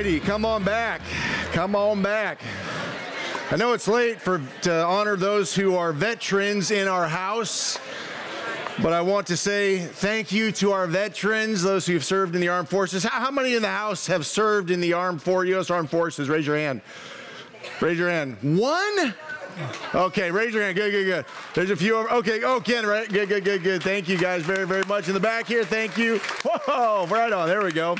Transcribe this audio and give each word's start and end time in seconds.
righty, 0.00 0.18
come 0.18 0.46
on 0.46 0.64
back. 0.64 1.02
Come 1.52 1.76
on 1.76 2.00
back. 2.00 2.40
I 3.50 3.56
know 3.56 3.74
it's 3.74 3.86
late 3.86 4.18
for 4.18 4.40
to 4.62 4.82
honor 4.82 5.14
those 5.14 5.54
who 5.54 5.76
are 5.76 5.92
veterans 5.92 6.70
in 6.70 6.88
our 6.88 7.06
house. 7.06 7.78
But 8.82 8.94
I 8.94 9.02
want 9.02 9.26
to 9.26 9.36
say 9.36 9.78
thank 9.78 10.32
you 10.32 10.52
to 10.52 10.72
our 10.72 10.86
veterans, 10.86 11.60
those 11.60 11.84
who 11.84 11.92
have 11.92 12.04
served 12.06 12.34
in 12.34 12.40
the 12.40 12.48
armed 12.48 12.70
forces. 12.70 13.04
How, 13.04 13.26
how 13.26 13.30
many 13.30 13.54
in 13.54 13.60
the 13.60 13.68
house 13.68 14.06
have 14.06 14.24
served 14.24 14.70
in 14.70 14.80
the 14.80 14.94
armed 14.94 15.20
for 15.20 15.44
U.S. 15.44 15.68
Armed 15.68 15.90
Forces? 15.90 16.30
Raise 16.30 16.46
your 16.46 16.56
hand. 16.56 16.80
Raise 17.82 17.98
your 17.98 18.08
hand. 18.08 18.38
One? 18.40 19.14
Okay, 19.94 20.30
raise 20.30 20.54
your 20.54 20.62
hand. 20.62 20.76
Good, 20.76 20.92
good, 20.92 21.04
good. 21.04 21.26
There's 21.52 21.68
a 21.68 21.76
few 21.76 21.96
over. 21.96 22.10
Okay, 22.12 22.42
oh, 22.42 22.58
Ken, 22.58 22.86
right? 22.86 23.06
Good, 23.06 23.28
good, 23.28 23.44
good, 23.44 23.62
good. 23.62 23.82
Thank 23.82 24.08
you 24.08 24.16
guys 24.16 24.44
very, 24.44 24.66
very 24.66 24.84
much. 24.84 25.08
In 25.08 25.14
the 25.14 25.20
back 25.20 25.46
here, 25.46 25.62
thank 25.62 25.98
you. 25.98 26.20
Whoa, 26.44 27.06
right 27.08 27.34
on. 27.34 27.48
There 27.48 27.62
we 27.62 27.72
go. 27.72 27.96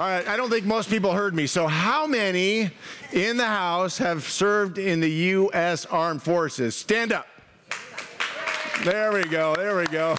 All 0.00 0.06
right, 0.06 0.26
I 0.26 0.38
don't 0.38 0.48
think 0.48 0.64
most 0.64 0.88
people 0.88 1.12
heard 1.12 1.34
me. 1.34 1.46
So, 1.46 1.66
how 1.66 2.06
many 2.06 2.70
in 3.12 3.36
the 3.36 3.44
house 3.44 3.98
have 3.98 4.22
served 4.22 4.78
in 4.78 4.98
the 4.98 5.10
U.S. 5.10 5.84
Armed 5.84 6.22
Forces? 6.22 6.74
Stand 6.74 7.12
up. 7.12 7.26
There 8.82 9.12
we 9.12 9.24
go. 9.24 9.54
There 9.56 9.76
we 9.76 9.86
go. 9.88 10.16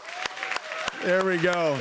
There 1.03 1.25
we 1.25 1.37
go. 1.39 1.79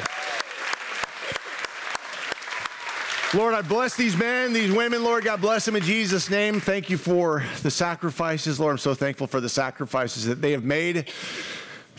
Lord, 3.34 3.52
I 3.52 3.60
bless 3.60 3.97
these 3.97 4.16
men, 4.16 4.55
these 4.55 4.73
women. 4.73 5.05
Lord, 5.05 5.24
God 5.24 5.43
bless 5.43 5.66
them 5.66 5.77
in 5.77 5.82
Jesus' 5.82 6.30
name. 6.30 6.59
Thank 6.59 6.88
you 6.88 6.96
for 6.96 7.45
the 7.62 7.71
sacrifices. 7.71 8.59
Lord, 8.59 8.73
I'm 8.73 8.79
so 8.79 8.95
thankful 8.95 9.27
for 9.27 9.43
the 9.43 9.51
sacrifices 9.51 10.24
that 10.24 10.41
they 10.41 10.52
have 10.52 10.65
made 10.65 11.12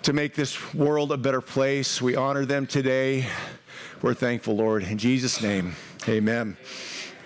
to 0.02 0.14
make 0.14 0.34
this 0.34 0.74
world 0.74 1.12
a 1.12 1.18
better 1.18 1.42
place. 1.42 2.02
We 2.02 2.16
honor 2.16 2.44
them 2.44 2.66
today. 2.66 3.28
We're 4.02 4.16
thankful, 4.16 4.56
Lord. 4.56 4.82
In 4.82 4.98
Jesus' 4.98 5.44
name, 5.44 5.76
amen. 6.10 6.58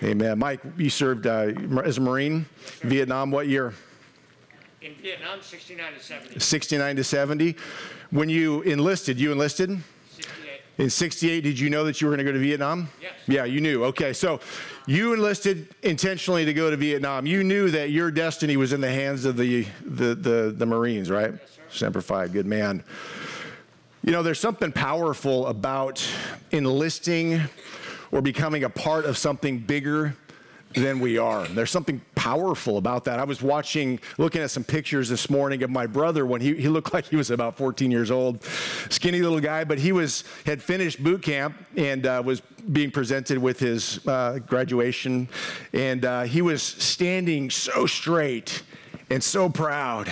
Amen. 0.02 0.38
Mike, 0.38 0.60
you 0.76 0.90
served 0.90 1.26
uh, 1.26 1.52
as 1.82 1.96
a 1.96 2.02
Marine, 2.02 2.44
Vietnam, 2.82 3.30
what 3.30 3.48
year? 3.48 3.72
In 4.82 4.94
Vietnam, 4.96 5.40
69 5.40 5.94
to 5.94 6.00
70. 6.00 6.38
69 6.38 6.96
to 6.96 7.04
70. 7.04 7.56
When 8.10 8.28
you 8.28 8.60
enlisted, 8.60 9.18
you 9.18 9.32
enlisted? 9.32 9.70
68. 10.10 10.60
In 10.76 10.90
68, 10.90 11.40
did 11.40 11.58
you 11.58 11.70
know 11.70 11.82
that 11.84 12.02
you 12.02 12.08
were 12.08 12.10
going 12.14 12.26
to 12.26 12.30
go 12.30 12.32
to 12.32 12.38
Vietnam? 12.38 12.90
Yes. 13.00 13.12
Yeah, 13.26 13.44
you 13.46 13.62
knew. 13.62 13.84
Okay, 13.84 14.12
so 14.12 14.40
you 14.86 15.14
enlisted 15.14 15.74
intentionally 15.82 16.44
to 16.44 16.52
go 16.52 16.70
to 16.70 16.76
Vietnam. 16.76 17.24
You 17.24 17.42
knew 17.42 17.70
that 17.70 17.88
your 17.88 18.10
destiny 18.10 18.58
was 18.58 18.74
in 18.74 18.82
the 18.82 18.90
hands 18.90 19.24
of 19.24 19.38
the, 19.38 19.66
the, 19.82 20.14
the, 20.14 20.54
the 20.54 20.66
Marines, 20.66 21.10
right? 21.10 21.32
Yes, 21.32 21.40
sir. 21.52 21.62
Semper 21.70 22.02
Fi, 22.02 22.28
good 22.28 22.46
man. 22.46 22.84
You 24.06 24.12
know, 24.12 24.22
there's 24.22 24.38
something 24.38 24.70
powerful 24.70 25.48
about 25.48 26.00
enlisting 26.52 27.40
or 28.12 28.22
becoming 28.22 28.62
a 28.62 28.70
part 28.70 29.04
of 29.04 29.18
something 29.18 29.58
bigger 29.58 30.14
than 30.74 31.00
we 31.00 31.18
are. 31.18 31.44
There's 31.48 31.72
something 31.72 32.00
powerful 32.14 32.78
about 32.78 33.02
that. 33.06 33.18
I 33.18 33.24
was 33.24 33.42
watching, 33.42 33.98
looking 34.16 34.42
at 34.42 34.52
some 34.52 34.62
pictures 34.62 35.08
this 35.08 35.28
morning 35.28 35.64
of 35.64 35.70
my 35.70 35.88
brother 35.88 36.24
when 36.24 36.40
he, 36.40 36.54
he 36.54 36.68
looked 36.68 36.94
like 36.94 37.06
he 37.06 37.16
was 37.16 37.32
about 37.32 37.56
14 37.56 37.90
years 37.90 38.12
old, 38.12 38.44
skinny 38.90 39.22
little 39.22 39.40
guy, 39.40 39.64
but 39.64 39.76
he 39.76 39.90
was 39.90 40.22
had 40.44 40.62
finished 40.62 41.02
boot 41.02 41.20
camp 41.20 41.56
and 41.76 42.06
uh, 42.06 42.22
was 42.24 42.40
being 42.70 42.92
presented 42.92 43.38
with 43.38 43.58
his 43.58 44.06
uh, 44.06 44.38
graduation, 44.46 45.28
and 45.72 46.04
uh, 46.04 46.22
he 46.22 46.42
was 46.42 46.62
standing 46.62 47.50
so 47.50 47.86
straight 47.86 48.62
and 49.10 49.20
so 49.20 49.48
proud 49.48 50.08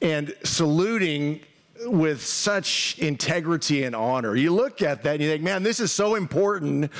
and 0.00 0.34
saluting 0.44 1.42
with 1.84 2.24
such 2.24 2.98
integrity 2.98 3.84
and 3.84 3.94
honor. 3.94 4.34
You 4.34 4.54
look 4.54 4.82
at 4.82 5.02
that 5.02 5.14
and 5.14 5.22
you 5.22 5.30
think, 5.30 5.42
man, 5.42 5.62
this 5.62 5.80
is 5.80 5.92
so 5.92 6.14
important 6.14 6.92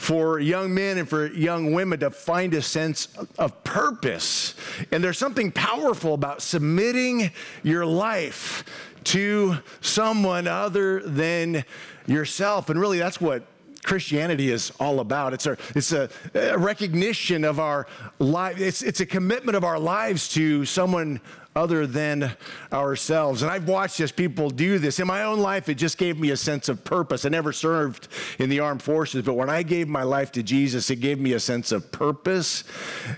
for 0.00 0.40
young 0.40 0.72
men 0.72 0.96
and 0.96 1.08
for 1.08 1.26
young 1.26 1.72
women 1.72 2.00
to 2.00 2.10
find 2.10 2.54
a 2.54 2.62
sense 2.62 3.08
of 3.38 3.62
purpose. 3.64 4.54
And 4.90 5.04
there's 5.04 5.18
something 5.18 5.52
powerful 5.52 6.14
about 6.14 6.40
submitting 6.40 7.30
your 7.62 7.84
life 7.84 8.64
to 9.04 9.58
someone 9.82 10.48
other 10.48 11.00
than 11.00 11.64
yourself. 12.06 12.70
And 12.70 12.80
really, 12.80 12.98
that's 12.98 13.20
what 13.20 13.44
Christianity 13.82 14.50
is 14.50 14.72
all 14.78 15.00
about. 15.00 15.32
It's 15.32 15.46
a, 15.46 15.56
it's 15.74 15.92
a, 15.92 16.08
recognition 16.56 17.44
of 17.44 17.58
our 17.58 17.86
life. 18.18 18.58
It's, 18.58 18.82
it's 18.82 19.00
a 19.00 19.06
commitment 19.06 19.56
of 19.56 19.64
our 19.64 19.78
lives 19.78 20.28
to 20.30 20.64
someone 20.64 21.20
other 21.56 21.86
than 21.86 22.32
ourselves. 22.72 23.42
And 23.42 23.50
I've 23.50 23.68
watched 23.68 23.98
as 24.00 24.12
people 24.12 24.50
do 24.50 24.78
this. 24.78 25.00
In 25.00 25.06
my 25.06 25.24
own 25.24 25.40
life, 25.40 25.68
it 25.68 25.74
just 25.74 25.98
gave 25.98 26.18
me 26.18 26.30
a 26.30 26.36
sense 26.36 26.68
of 26.68 26.84
purpose. 26.84 27.24
I 27.24 27.28
never 27.28 27.52
served 27.52 28.08
in 28.38 28.48
the 28.48 28.60
armed 28.60 28.82
forces, 28.82 29.24
but 29.24 29.34
when 29.34 29.50
I 29.50 29.62
gave 29.62 29.88
my 29.88 30.04
life 30.04 30.30
to 30.32 30.42
Jesus, 30.42 30.90
it 30.90 30.96
gave 30.96 31.18
me 31.18 31.32
a 31.32 31.40
sense 31.40 31.72
of 31.72 31.90
purpose. 31.90 32.64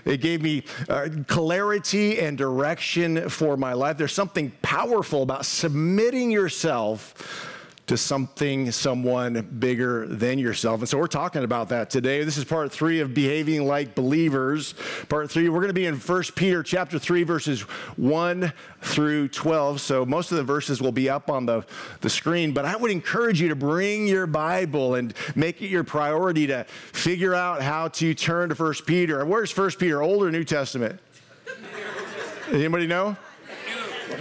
It 0.03 0.21
gave 0.21 0.41
me 0.41 0.63
uh, 0.89 1.09
clarity 1.27 2.19
and 2.19 2.37
direction 2.37 3.29
for 3.29 3.55
my 3.55 3.73
life. 3.73 3.97
There's 3.97 4.13
something 4.13 4.51
powerful 4.61 5.21
about 5.21 5.45
submitting 5.45 6.31
yourself 6.31 7.51
to 7.87 7.97
something, 7.97 8.71
someone 8.71 9.41
bigger 9.59 10.07
than 10.07 10.39
yourself. 10.39 10.79
And 10.79 10.87
so 10.87 10.97
we're 10.97 11.07
talking 11.07 11.43
about 11.43 11.69
that 11.69 11.89
today. 11.89 12.23
This 12.23 12.37
is 12.37 12.45
part 12.45 12.71
three 12.71 13.01
of 13.01 13.13
behaving 13.13 13.67
like 13.67 13.93
believers. 13.93 14.73
Part 15.09 15.29
three, 15.29 15.49
we're 15.49 15.59
going 15.59 15.67
to 15.67 15.73
be 15.73 15.85
in 15.85 15.95
1 15.95 16.23
Peter 16.35 16.63
chapter 16.63 16.97
3, 16.97 17.23
verses 17.23 17.61
1 17.61 18.53
through 18.81 19.27
12. 19.27 19.81
So 19.81 20.05
most 20.05 20.31
of 20.31 20.37
the 20.37 20.43
verses 20.43 20.81
will 20.81 20.93
be 20.93 21.09
up 21.09 21.29
on 21.29 21.45
the, 21.45 21.65
the 21.99 22.09
screen, 22.09 22.53
but 22.53 22.63
I 22.63 22.77
would 22.77 22.91
encourage 22.91 23.41
you 23.41 23.49
to 23.49 23.55
bring 23.55 24.07
your 24.07 24.27
Bible 24.27 24.95
and 24.95 25.13
make 25.35 25.61
it 25.61 25.67
your 25.67 25.83
priority 25.83 26.47
to 26.47 26.63
figure 26.63 27.35
out 27.35 27.61
how 27.61 27.89
to 27.89 28.13
turn 28.13 28.47
to 28.49 28.55
1 28.55 28.73
Peter. 28.85 29.19
And 29.19 29.29
where's 29.29 29.55
1 29.55 29.71
Peter, 29.71 30.01
Old 30.01 30.23
or 30.23 30.31
New 30.31 30.45
Testament? 30.45 31.01
Anybody 32.49 32.87
know? 32.87 33.17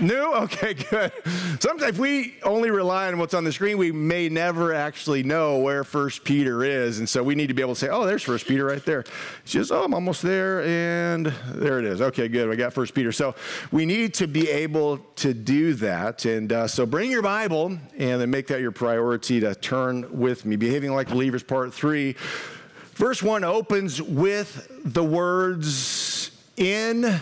New? 0.01 0.33
Okay, 0.35 0.75
good. 0.91 1.13
Sometimes 1.61 1.83
if 1.95 1.99
we 1.99 2.35
only 2.43 2.71
rely 2.71 3.09
on 3.09 3.19
what's 3.19 3.35
on 3.35 3.45
the 3.45 3.53
screen. 3.53 3.79
We 3.79 3.93
may 3.93 4.29
never 4.29 4.73
actually 4.73 5.23
know 5.23 5.59
where 5.59 5.85
First 5.85 6.25
Peter 6.25 6.65
is, 6.65 6.99
and 6.99 7.09
so 7.09 7.23
we 7.23 7.35
need 7.35 7.49
to 7.49 7.55
be 7.55 7.63
able 7.63 7.75
to 7.75 7.81
say, 7.81 7.89
"Oh, 7.89 8.07
there's 8.07 8.23
First 8.23 8.47
Peter 8.47 8.65
right 8.65 8.85
there." 8.85 9.01
It's 9.43 9.53
just, 9.53 9.71
"Oh, 9.71 9.85
I'm 9.85 9.95
almost 9.95 10.23
there," 10.23 10.63
and 10.63 11.27
there 11.55 11.79
it 11.79 11.85
is. 11.85 12.01
Okay, 12.01 12.29
good. 12.29 12.49
We 12.49 12.57
got 12.57 12.73
First 12.73 12.95
Peter. 12.95 13.13
So 13.13 13.35
we 13.71 13.87
need 13.87 14.15
to 14.15 14.27
be 14.27 14.49
able 14.49 14.99
to 15.17 15.35
do 15.35 15.75
that, 15.75 16.25
and 16.25 16.53
uh, 16.53 16.67
so 16.67 16.87
bring 16.87 17.11
your 17.11 17.23
Bible 17.23 17.79
and 17.99 18.21
then 18.21 18.31
make 18.31 18.47
that 18.49 18.61
your 18.61 18.73
priority 18.73 19.41
to 19.41 19.55
turn 19.55 20.19
with 20.19 20.45
me. 20.45 20.57
Behaving 20.57 20.93
like 20.93 21.09
believers, 21.09 21.43
part 21.43 21.75
three. 21.75 22.17
Verse 22.95 23.23
one 23.23 23.45
opens 23.45 24.01
with 24.01 24.69
the 24.85 25.05
words 25.05 26.31
"in 26.57 27.21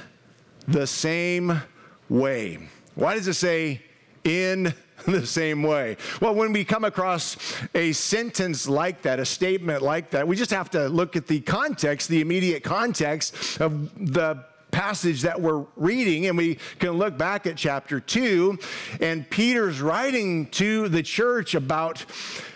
the 0.68 0.86
same." 0.86 1.60
Way. 2.10 2.58
Why 2.94 3.14
does 3.14 3.26
it 3.28 3.34
say 3.34 3.80
in 4.24 4.74
the 5.06 5.26
same 5.26 5.62
way? 5.62 5.96
Well, 6.20 6.34
when 6.34 6.52
we 6.52 6.64
come 6.64 6.84
across 6.84 7.36
a 7.74 7.92
sentence 7.92 8.68
like 8.68 9.02
that, 9.02 9.18
a 9.18 9.24
statement 9.24 9.82
like 9.82 10.10
that, 10.10 10.28
we 10.28 10.36
just 10.36 10.50
have 10.50 10.68
to 10.70 10.88
look 10.88 11.16
at 11.16 11.26
the 11.26 11.40
context, 11.40 12.08
the 12.08 12.20
immediate 12.20 12.62
context 12.62 13.60
of 13.60 13.94
the 14.12 14.44
passage 14.70 15.22
that 15.22 15.40
we're 15.40 15.64
reading, 15.76 16.26
and 16.26 16.36
we 16.36 16.58
can 16.78 16.90
look 16.90 17.18
back 17.18 17.46
at 17.46 17.56
chapter 17.56 17.98
2, 18.00 18.58
and 19.00 19.28
Peter's 19.28 19.80
writing 19.80 20.46
to 20.46 20.88
the 20.88 21.02
church 21.02 21.54
about 21.54 22.04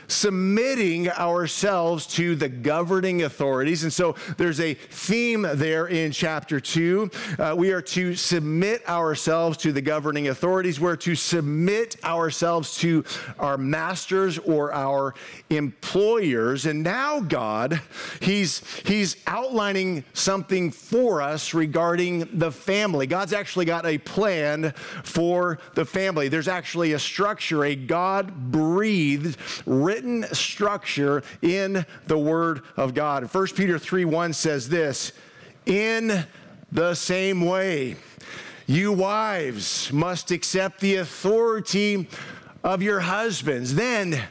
submitting 0.08 1.10
ourselves 1.10 2.06
to 2.06 2.34
the 2.36 2.48
governing 2.48 3.22
authorities. 3.22 3.82
And 3.82 3.92
so 3.92 4.14
there's 4.36 4.60
a 4.60 4.74
theme 4.74 5.46
there 5.54 5.86
in 5.86 6.12
chapter 6.12 6.60
two. 6.60 7.10
Uh, 7.38 7.54
we 7.56 7.72
are 7.72 7.82
to 7.82 8.14
submit 8.14 8.86
ourselves 8.88 9.56
to 9.58 9.72
the 9.72 9.82
governing 9.82 10.28
authorities. 10.28 10.80
We're 10.80 10.96
to 10.96 11.14
submit 11.14 11.96
ourselves 12.04 12.76
to 12.78 13.04
our 13.38 13.56
masters 13.56 14.38
or 14.38 14.72
our 14.72 15.14
employers. 15.50 16.66
And 16.66 16.82
now 16.82 17.20
God, 17.20 17.80
He's 18.20 18.62
He's 18.84 19.16
outlining 19.26 20.04
something 20.12 20.70
for 20.70 21.22
us 21.22 21.54
regarding 21.54 22.38
the 22.38 22.50
family. 22.50 23.06
God's 23.06 23.32
actually 23.32 23.64
got 23.64 23.86
a 23.86 23.98
plan 23.98 24.72
for 25.02 25.58
the 25.74 25.84
family. 25.84 26.28
There's 26.28 26.48
actually 26.48 26.92
a 26.92 26.98
structure, 26.98 27.64
a 27.64 27.74
God 27.74 28.50
breathed, 28.50 29.36
written 29.66 30.03
structure 30.32 31.22
in 31.42 31.84
the 32.06 32.18
Word 32.18 32.62
of 32.76 32.94
God. 32.94 33.32
1 33.32 33.46
Peter 33.48 33.78
3 33.78 34.04
1 34.04 34.32
says 34.32 34.68
this 34.68 35.12
In 35.66 36.26
the 36.70 36.94
same 36.94 37.40
way, 37.42 37.96
you 38.66 38.92
wives 38.92 39.92
must 39.92 40.30
accept 40.30 40.80
the 40.80 40.96
authority 40.96 42.08
of 42.62 42.82
your 42.82 43.00
husbands. 43.00 43.74
Then, 43.74 44.22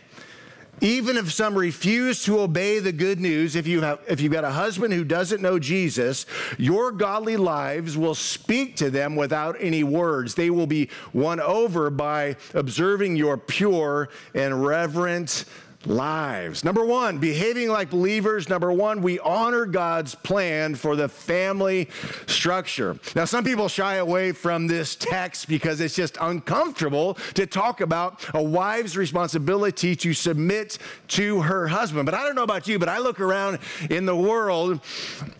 even 0.81 1.15
if 1.15 1.31
some 1.31 1.55
refuse 1.55 2.23
to 2.25 2.39
obey 2.39 2.79
the 2.79 2.91
good 2.91 3.19
news, 3.19 3.55
if, 3.55 3.67
you 3.67 3.81
have, 3.81 4.01
if 4.07 4.19
you've 4.19 4.33
got 4.33 4.43
a 4.43 4.51
husband 4.51 4.93
who 4.93 5.05
doesn't 5.05 5.41
know 5.41 5.59
Jesus, 5.59 6.25
your 6.57 6.91
godly 6.91 7.37
lives 7.37 7.97
will 7.97 8.15
speak 8.15 8.75
to 8.77 8.89
them 8.89 9.15
without 9.15 9.55
any 9.59 9.83
words. 9.83 10.35
They 10.35 10.49
will 10.49 10.67
be 10.67 10.89
won 11.13 11.39
over 11.39 11.89
by 11.89 12.35
observing 12.53 13.15
your 13.15 13.37
pure 13.37 14.09
and 14.33 14.65
reverent 14.65 15.45
lives. 15.85 16.63
Number 16.63 16.85
one, 16.85 17.17
behaving 17.17 17.69
like 17.69 17.89
believers. 17.89 18.49
Number 18.49 18.71
one, 18.71 19.01
we 19.01 19.19
honor 19.19 19.65
God's 19.65 20.15
plan 20.15 20.75
for 20.75 20.95
the 20.95 21.09
family 21.09 21.89
structure. 22.27 22.97
Now, 23.15 23.25
some 23.25 23.43
people 23.43 23.67
shy 23.67 23.95
away 23.95 24.31
from 24.31 24.67
this 24.67 24.95
text 24.95 25.47
because 25.47 25.81
it's 25.81 25.95
just 25.95 26.17
uncomfortable 26.21 27.15
to 27.35 27.45
talk 27.45 27.81
about 27.81 28.23
a 28.33 28.41
wife's 28.41 28.95
responsibility 28.95 29.95
to 29.97 30.13
submit 30.13 30.77
to 31.09 31.41
her 31.41 31.67
husband. 31.67 32.05
But 32.05 32.13
I 32.13 32.23
don't 32.23 32.35
know 32.35 32.43
about 32.43 32.67
you, 32.67 32.79
but 32.79 32.89
I 32.89 32.99
look 32.99 33.19
around 33.19 33.59
in 33.89 34.05
the 34.05 34.15
world 34.15 34.79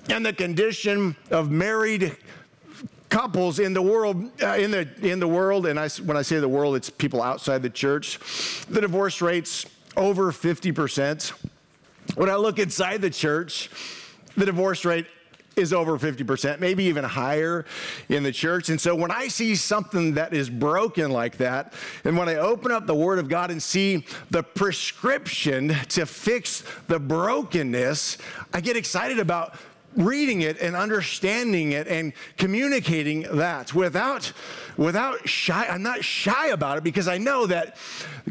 and 0.09 0.25
the 0.25 0.33
condition 0.33 1.15
of 1.31 1.51
married 1.51 2.17
couples 3.09 3.59
in 3.59 3.73
the 3.73 3.81
world 3.81 4.31
uh, 4.41 4.55
in 4.55 4.71
the 4.71 4.89
in 5.03 5.19
the 5.19 5.27
world 5.27 5.67
and 5.67 5.79
I, 5.79 5.87
when 6.03 6.17
I 6.17 6.23
say 6.23 6.39
the 6.39 6.49
world 6.49 6.75
it's 6.75 6.89
people 6.89 7.21
outside 7.21 7.61
the 7.61 7.69
church 7.69 8.19
the 8.69 8.81
divorce 8.81 9.21
rates 9.21 9.67
over 9.95 10.31
50%. 10.31 11.33
When 12.15 12.29
I 12.29 12.35
look 12.35 12.59
inside 12.59 13.01
the 13.01 13.09
church, 13.09 13.69
the 14.35 14.45
divorce 14.45 14.85
rate 14.85 15.07
is 15.55 15.71
over 15.71 15.97
50%, 15.97 16.59
maybe 16.59 16.85
even 16.85 17.03
higher 17.03 17.65
in 18.09 18.23
the 18.23 18.31
church. 18.31 18.69
And 18.69 18.79
so 18.79 18.95
when 18.95 19.11
I 19.11 19.27
see 19.27 19.55
something 19.55 20.15
that 20.15 20.33
is 20.33 20.49
broken 20.49 21.11
like 21.11 21.37
that, 21.37 21.73
and 22.03 22.17
when 22.17 22.27
I 22.27 22.35
open 22.35 22.71
up 22.71 22.87
the 22.87 22.95
Word 22.95 23.19
of 23.19 23.29
God 23.29 23.51
and 23.51 23.61
see 23.61 24.05
the 24.31 24.43
prescription 24.43 25.75
to 25.89 26.05
fix 26.05 26.63
the 26.87 26.99
brokenness, 26.99 28.17
I 28.53 28.61
get 28.61 28.75
excited 28.75 29.19
about 29.19 29.55
reading 29.95 30.41
it 30.41 30.59
and 30.59 30.75
understanding 30.75 31.73
it 31.73 31.87
and 31.87 32.13
communicating 32.37 33.21
that 33.37 33.75
without 33.75 34.33
without 34.75 35.29
shy 35.29 35.67
I'm 35.67 35.83
not 35.83 36.03
shy 36.03 36.47
about 36.47 36.79
it 36.79 36.83
because 36.83 37.07
I 37.07 37.19
know 37.19 37.45
that 37.45 37.77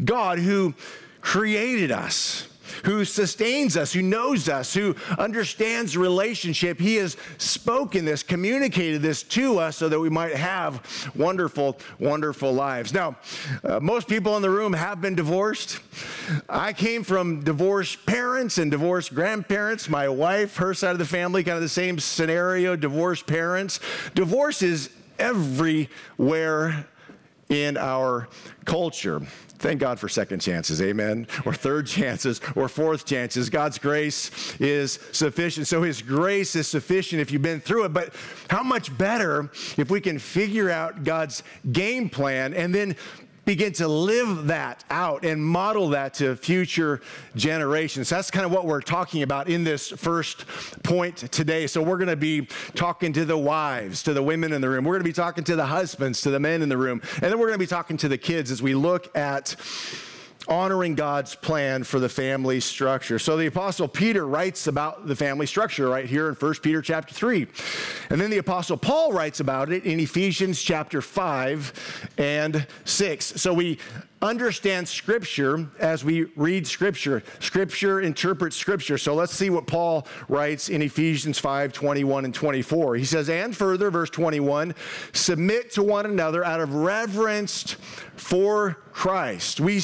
God 0.05 0.41
who 0.41 0.75
created 1.23 1.91
us, 1.91 2.47
who 2.85 3.05
sustains 3.05 3.77
us, 3.77 3.93
who 3.93 4.03
knows 4.03 4.49
us, 4.49 4.75
who 4.75 4.97
understands 5.19 5.97
relationship. 5.97 6.81
He 6.81 6.97
has 6.97 7.17
spoken 7.39 8.05
this, 8.05 8.23
communicated 8.23 9.03
this 9.03 9.23
to 9.25 9.59
us 9.59 9.77
so 9.77 9.89
that 9.89 10.01
we 10.01 10.11
might 10.11 10.35
have 10.35 11.13
wonderful, 11.15 11.79
wonderful 11.99 12.53
lives. 12.53 12.93
Now, 12.93 13.17
uh, 13.63 13.79
most 13.79 14.09
people 14.09 14.37
in 14.37 14.43
the 14.43 14.51
room 14.51 14.73
have 14.73 15.01
been 15.01 15.15
divorced. 15.15 15.79
I 16.49 16.73
came 16.73 17.05
from 17.05 17.45
divorced 17.45 18.05
parents 18.05 18.59
and 18.59 18.71
divorced 18.71 19.15
grandparents. 19.15 19.89
My 19.89 20.09
wife, 20.09 20.57
her 20.57 20.75
side 20.75 20.93
of 20.93 20.99
the 20.99 21.05
family, 21.05 21.45
kind 21.45 21.57
of 21.57 21.63
the 21.63 21.69
same 21.69 21.99
scenario, 21.99 22.75
divorced 22.75 23.27
parents. 23.27 23.81
Divorce 24.15 24.63
is 24.63 24.91
everywhere 25.19 26.87
in 27.49 27.77
our 27.77 28.29
culture. 28.65 29.23
Thank 29.63 29.79
God 29.79 30.01
for 30.01 30.09
second 30.09 30.41
chances, 30.41 30.83
amen, 30.83 31.29
or 31.47 31.55
third 31.55 31.87
chances, 31.87 32.41
or 32.57 32.69
fourth 32.69 33.07
chances. 33.07 33.49
God's 33.49 33.79
grace 33.79 34.57
is 34.59 34.99
sufficient. 35.13 35.69
So 35.69 35.83
His 35.83 36.03
grace 36.03 36.57
is 36.57 36.67
sufficient 36.67 37.23
if 37.23 37.31
you've 37.31 37.43
been 37.43 37.61
through 37.61 37.85
it. 37.85 37.93
But 37.93 38.13
how 38.51 38.65
much 38.65 38.97
better 38.99 39.51
if 39.77 39.89
we 39.89 40.01
can 40.01 40.19
figure 40.19 40.69
out 40.69 41.05
God's 41.05 41.45
game 41.71 42.11
plan 42.11 42.55
and 42.55 42.75
then 42.75 42.97
begin 43.45 43.73
to 43.73 43.89
live 43.89 44.47
that 44.47 44.85
out 44.91 45.25
and 45.25 45.45
model 45.45 45.89
that 45.91 46.15
to 46.15 46.37
future 46.37 47.01
generations. 47.35 48.09
That's 48.09 48.31
kind 48.31 48.47
of 48.47 48.53
what 48.53 48.67
we're 48.67 48.81
talking 48.81 49.23
about 49.23 49.49
in 49.49 49.65
this 49.65 49.89
first 49.89 50.47
point 50.83 51.17
today. 51.33 51.67
So 51.67 51.83
we're 51.83 51.99
going 51.99 52.09
to 52.09 52.17
be 52.17 52.47
talking 52.75 53.13
to 53.15 53.25
the 53.25 53.37
wives, 53.37 54.03
to 54.05 54.15
the 54.15 54.23
women 54.23 54.53
in 54.53 54.61
the 54.61 54.69
room. 54.69 54.85
We're 54.85 54.95
going 54.95 55.05
to 55.05 55.09
be 55.09 55.13
talking 55.13 55.45
to 55.45 55.57
the 55.57 55.67
husbands, 55.67 56.21
to 56.23 56.31
the 56.31 56.41
men 56.41 56.63
in 56.63 56.69
the 56.69 56.79
room. 56.79 57.01
And 57.15 57.25
then 57.25 57.39
we're 57.39 57.49
going 57.49 57.55
to 57.55 57.59
be 57.59 57.67
talking 57.67 57.97
to 57.99 58.09
the 58.09 58.19
kids 58.19 58.51
as 58.51 58.63
we 58.63 58.75
look 58.75 59.15
at 59.17 59.57
honoring 60.49 60.95
God's 60.95 61.35
plan 61.35 61.85
for 61.85 62.01
the 62.01 62.09
family 62.09 62.61
structure. 62.61 63.19
So 63.19 63.37
the 63.37 63.47
apostle 63.47 63.89
Peter 63.89 64.27
writes 64.27 64.67
about 64.67 65.07
the 65.07 65.17
family 65.17 65.47
structure 65.47 65.89
right 65.89 66.07
here 66.07 66.29
in 66.29 66.35
1 66.35 66.55
Peter 66.63 66.83
chapter 66.83 67.15
3. 67.15 67.47
And 68.11 68.21
then 68.21 68.31
the 68.31 68.39
apostle 68.39 68.77
Paul 68.77 69.13
writes 69.13 69.41
about 69.41 69.73
it 69.73 69.85
in 69.85 70.01
Ephesians 70.01 70.61
chapter 70.61 71.01
5 71.01 72.11
and 72.19 72.67
6. 72.85 73.25
So 73.41 73.55
we 73.55 73.79
understand 74.23 74.89
scripture 74.89 75.69
as 75.79 76.05
we 76.05 76.25
read 76.37 76.67
scripture. 76.67 77.23
Scripture 77.41 78.01
interprets 78.01 78.57
scripture. 78.57 78.97
So 78.97 79.15
let's 79.15 79.35
see 79.35 79.51
what 79.51 79.67
Paul 79.67 80.07
writes 80.29 80.69
in 80.69 80.81
Ephesians 80.81 81.39
5 81.39 81.73
21 81.73 82.25
and 82.25 82.35
24. 82.35 82.97
He 82.97 83.05
says, 83.05 83.29
And 83.29 83.55
further, 83.55 83.91
verse 83.91 84.11
21, 84.11 84.75
submit 85.13 85.73
to 85.73 85.83
one 85.83 86.07
another 86.07 86.45
out 86.45 86.61
of 86.61 86.75
reverence 86.75 87.73
for 88.17 88.79
Christ. 88.93 89.61
We 89.61 89.81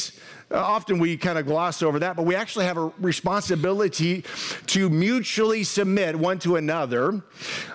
uh, 0.50 0.56
often 0.56 0.98
we 0.98 1.16
kind 1.16 1.38
of 1.38 1.44
gloss 1.44 1.82
over 1.82 1.98
that, 1.98 2.16
but 2.16 2.24
we 2.24 2.34
actually 2.34 2.64
have 2.64 2.78
a 2.78 2.90
responsibility 2.98 4.24
to 4.66 4.88
mutually 4.88 5.62
submit 5.62 6.16
one 6.16 6.38
to 6.38 6.56
another. 6.56 7.22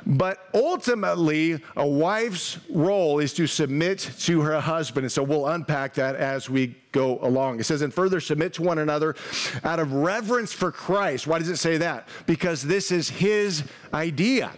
But 0.06 0.48
ultimately, 0.56 1.62
a 1.76 1.88
wife's 1.88 2.58
role 2.70 3.20
is 3.20 3.34
to 3.36 3.46
submit 3.46 4.00
to 4.22 4.42
her 4.42 4.60
husband. 4.60 5.04
And 5.06 5.12
so 5.12 5.22
we'll 5.22 5.48
unpack 5.48 5.94
that 5.96 6.16
as 6.16 6.50
we 6.54 6.76
go 6.92 7.20
along. 7.22 7.60
It 7.60 7.66
says, 7.66 7.82
and 7.82 7.94
further 7.94 8.20
submit 8.20 8.54
to 8.54 8.62
one 8.62 8.80
another 8.80 9.16
out 9.64 9.80
of 9.80 9.92
reverence 9.92 10.54
for 10.54 10.72
Christ. 10.72 11.28
Why 11.28 11.40
does 11.40 11.50
it 11.50 11.58
say 11.58 11.78
that? 11.78 12.08
Because 12.26 12.62
this 12.62 12.92
is 12.92 13.10
his 13.10 13.64
idea, 13.94 14.52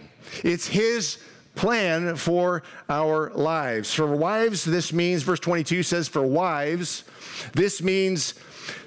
it's 0.44 0.66
his 0.68 1.18
plan 1.56 2.16
for 2.16 2.62
our 2.88 3.30
lives. 3.30 3.92
For 3.92 4.06
wives, 4.06 4.64
this 4.64 4.92
means, 4.92 5.22
verse 5.22 5.40
22 5.40 5.82
says, 5.82 6.06
for 6.06 6.22
wives, 6.22 7.04
this 7.54 7.82
means 7.82 8.34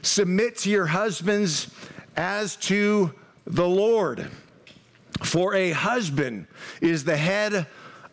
submit 0.04 0.58
to 0.60 0.70
your 0.70 0.86
husbands 0.86 1.74
as 2.16 2.56
to 2.58 3.14
the 3.46 3.68
Lord. 3.68 4.30
For 5.24 5.56
a 5.56 5.72
husband 5.72 6.48
is 6.80 7.04
the 7.04 7.18
head 7.18 7.66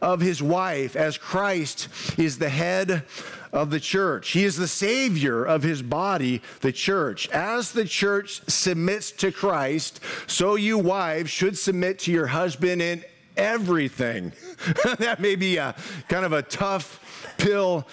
of 0.03 0.21
his 0.21 0.43
wife, 0.43 0.97
as 0.97 1.19
Christ 1.19 1.89
is 2.19 2.39
the 2.39 2.49
head 2.49 3.05
of 3.53 3.71
the 3.71 3.81
church. 3.81 4.31
He 4.31 4.45
is 4.45 4.57
the 4.57 4.69
savior 4.69 5.45
of 5.45 5.63
his 5.63 5.83
body, 5.83 6.43
the 6.61 6.73
church. 6.73 7.29
As 7.31 7.73
the 7.73 7.85
church 7.85 8.43
submits 8.49 9.11
to 9.13 9.33
Christ, 9.33 10.01
so 10.27 10.57
you 10.57 10.79
wives 10.79 11.31
should 11.31 11.57
submit 11.57 11.99
to 12.01 12.13
your 12.13 12.27
husband 12.27 12.83
in 12.83 13.05
everything. 13.37 14.33
that 14.99 15.21
may 15.21 15.37
be 15.37 15.57
a 15.57 15.75
kind 16.09 16.25
of 16.25 16.33
a 16.33 16.43
tough 16.43 17.01
pill 17.39 17.87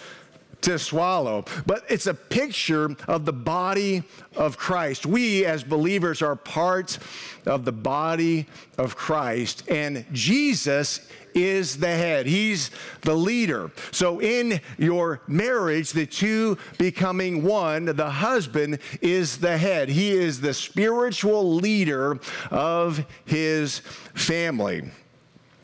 to 0.64 0.80
swallow, 0.80 1.44
but 1.66 1.84
it's 1.90 2.08
a 2.08 2.14
picture 2.14 2.96
of 3.08 3.26
the 3.26 3.34
body 3.34 4.04
of 4.36 4.58
Christ. 4.58 5.06
We, 5.06 5.46
as 5.46 5.64
believers, 5.64 6.22
are 6.22 6.38
part 6.38 6.98
of 7.46 7.66
the 7.66 7.74
body 7.74 8.48
of 8.78 8.96
Christ, 8.96 9.70
and 9.70 10.06
Jesus 10.14 11.08
is 11.36 11.78
the 11.78 11.88
head. 11.88 12.26
He's 12.26 12.72
the 13.02 13.16
leader. 13.16 13.72
So, 13.92 14.22
in 14.22 14.62
your 14.78 15.22
marriage, 15.28 15.92
the 15.92 16.06
two 16.06 16.58
becoming 16.78 17.44
one, 17.44 17.86
the 17.86 18.10
husband 18.10 18.80
is 19.02 19.38
the 19.38 19.58
head. 19.58 19.90
He 19.90 20.12
is 20.12 20.42
the 20.42 20.54
spiritual 20.54 21.54
leader 21.56 22.20
of 22.52 23.06
his 23.26 23.80
family. 24.14 24.92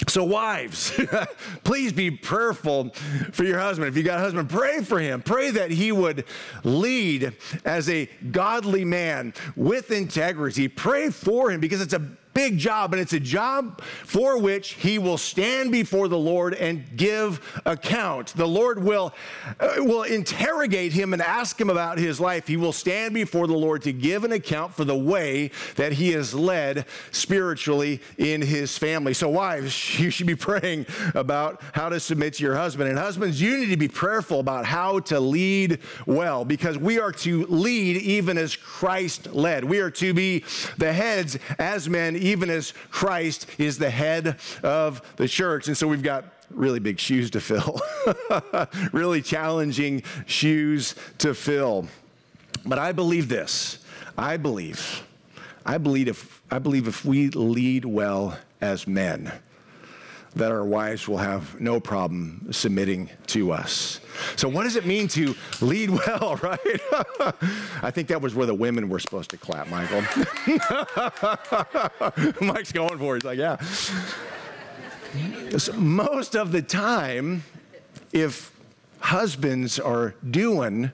So, 0.08 0.24
wives, 0.24 1.00
please 1.64 1.92
be 1.92 2.10
prayerful 2.10 2.92
for 3.32 3.44
your 3.44 3.60
husband. 3.60 3.90
If 3.90 3.98
you 3.98 4.04
got 4.04 4.20
a 4.20 4.22
husband, 4.22 4.50
pray 4.50 4.82
for 4.82 5.00
him. 5.00 5.22
Pray 5.22 5.52
that 5.52 5.72
he 5.72 5.92
would 5.92 6.26
lead 6.64 7.34
as 7.66 7.90
a 7.90 8.10
godly 8.32 8.86
man 8.86 9.34
with 9.56 9.92
integrity. 9.92 10.68
Pray 10.68 11.10
for 11.10 11.52
him 11.52 11.60
because 11.60 11.82
it's 11.82 11.94
a 11.94 12.00
big 12.40 12.58
job, 12.58 12.94
and 12.94 13.02
it's 13.02 13.12
a 13.12 13.20
job 13.20 13.82
for 13.82 14.40
which 14.40 14.70
he 14.76 14.98
will 14.98 15.18
stand 15.18 15.74
before 15.74 16.08
the 16.08 16.18
Lord 16.18 16.54
and 16.54 16.86
give 16.96 17.62
account. 17.66 18.28
The 18.28 18.48
Lord 18.48 18.82
will, 18.82 19.14
uh, 19.60 19.74
will 19.80 20.04
interrogate 20.04 20.94
him 20.94 21.12
and 21.12 21.22
ask 21.22 21.60
him 21.60 21.70
about 21.70 21.98
his 21.98 22.18
life. 22.18 22.48
He 22.48 22.56
will 22.56 22.72
stand 22.72 23.14
before 23.14 23.46
the 23.46 23.58
Lord 23.58 23.82
to 23.82 23.92
give 23.92 24.24
an 24.24 24.32
account 24.32 24.74
for 24.74 24.86
the 24.86 24.98
way 24.98 25.52
that 25.76 25.92
he 25.92 26.12
has 26.12 26.34
led 26.34 26.86
spiritually 27.12 28.00
in 28.18 28.42
his 28.42 28.78
family. 28.78 29.14
So, 29.14 29.28
wives, 29.28 30.00
you 30.00 30.10
should 30.10 30.28
be 30.28 30.38
praying 30.38 30.86
about 31.16 31.62
how 31.74 31.90
to 31.90 32.00
submit 32.00 32.36
to 32.36 32.44
your 32.44 32.56
husband. 32.56 32.90
And 32.90 32.98
husbands, 32.98 33.42
you 33.42 33.58
need 33.58 33.70
to 33.72 33.78
be 33.78 33.90
prayerful 33.90 34.40
about 34.40 34.66
how 34.66 35.00
to 35.00 35.20
lead 35.20 35.80
well 36.06 36.46
because 36.46 36.78
we 36.78 37.00
are 37.00 37.12
to 37.12 37.46
lead 37.48 37.98
even 37.98 38.38
as 38.38 38.56
Christ 38.56 39.34
led. 39.34 39.66
We 39.66 39.80
are 39.80 39.92
to 39.92 40.14
be 40.14 40.46
the 40.78 40.94
heads 40.94 41.38
as 41.58 41.90
men, 41.90 42.16
even 42.30 42.50
as 42.50 42.74
Christ 42.92 43.48
is 43.58 43.78
the 43.78 43.90
head 43.90 44.40
of 44.64 45.02
the 45.18 45.28
church. 45.28 45.68
And 45.68 45.78
so 45.78 45.88
we've 45.88 46.04
got 46.04 46.26
really 46.50 46.80
big 46.80 47.00
shoes 47.00 47.32
to 47.32 47.40
fill, 47.40 47.80
really 48.92 49.22
challenging 49.22 50.04
shoes 50.26 50.96
to 51.20 51.34
fill. 51.34 51.88
But 52.66 52.80
I 52.80 52.92
believe 52.92 53.30
this. 53.30 53.80
I 54.18 54.38
believe, 54.38 55.04
I 55.66 55.78
believe 55.78 56.08
if, 56.08 56.42
I 56.52 56.60
believe 56.60 56.88
if 56.88 57.06
we 57.06 57.30
lead 57.30 57.86
well 57.86 58.38
as 58.60 58.86
men, 58.86 59.32
that 60.40 60.52
our 60.52 60.66
wives 60.66 61.08
will 61.08 61.18
have 61.18 61.60
no 61.62 61.80
problem 61.80 62.48
submitting 62.52 63.10
to 63.28 63.52
us. 63.52 64.00
So, 64.36 64.50
what 64.50 64.64
does 64.64 64.76
it 64.76 64.86
mean 64.86 65.08
to 65.10 65.36
lead 65.62 65.90
well, 65.92 66.40
right? 66.44 66.60
I 67.82 67.92
think 67.92 68.08
that 68.08 68.22
was 68.22 68.34
where 68.36 68.48
the 68.48 68.56
women 68.56 68.90
were 68.90 69.00
supposed 69.00 69.30
to 69.32 69.38
clap, 69.38 69.68
Michael. 69.70 70.02
Mike's 72.42 72.72
going 72.72 72.98
for 72.98 73.16
it. 73.16 73.24
He's 73.24 73.26
like, 73.26 73.38
yeah. 73.38 73.58
So 75.58 75.74
most 75.74 76.36
of 76.36 76.52
the 76.52 76.62
time, 76.62 77.44
if 78.14 78.52
husbands 79.00 79.80
are 79.80 80.14
doing 80.30 80.92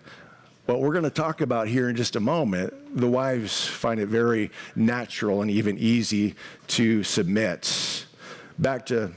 what 0.65 0.79
we're 0.79 0.93
going 0.93 1.03
to 1.03 1.09
talk 1.09 1.41
about 1.41 1.67
here 1.67 1.89
in 1.89 1.95
just 1.95 2.15
a 2.15 2.19
moment, 2.19 2.73
the 2.97 3.07
wives 3.07 3.67
find 3.67 3.99
it 3.99 4.07
very 4.07 4.51
natural 4.75 5.41
and 5.41 5.51
even 5.51 5.77
easy 5.77 6.35
to 6.67 7.03
submit. 7.03 8.05
Back 8.57 8.85
to 8.87 9.11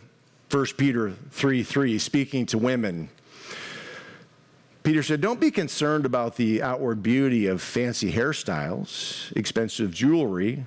1 0.50 0.66
Peter 0.76 1.12
3 1.30 1.62
3, 1.62 1.98
speaking 1.98 2.46
to 2.46 2.58
women. 2.58 3.10
Peter 4.82 5.02
said, 5.02 5.20
Don't 5.20 5.40
be 5.40 5.50
concerned 5.50 6.06
about 6.06 6.36
the 6.36 6.62
outward 6.62 7.02
beauty 7.02 7.46
of 7.46 7.60
fancy 7.60 8.10
hairstyles, 8.10 9.36
expensive 9.36 9.92
jewelry, 9.92 10.64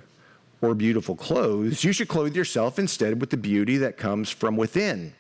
or 0.62 0.76
beautiful 0.76 1.16
clothes. 1.16 1.84
You 1.84 1.92
should 1.92 2.08
clothe 2.08 2.36
yourself 2.36 2.78
instead 2.78 3.20
with 3.20 3.32
the 3.32 3.38
beauty 3.38 3.78
that 3.78 3.98
comes 3.98 4.30
from 4.30 4.56
within 4.56 5.14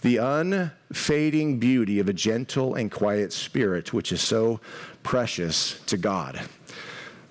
the 0.00 0.16
unfading 0.16 1.58
beauty 1.58 2.00
of 2.00 2.08
a 2.08 2.12
gentle 2.12 2.74
and 2.74 2.90
quiet 2.90 3.32
spirit, 3.32 3.92
which 3.92 4.12
is 4.12 4.20
so 4.20 4.60
precious 5.02 5.80
to 5.86 5.96
God. 5.96 6.40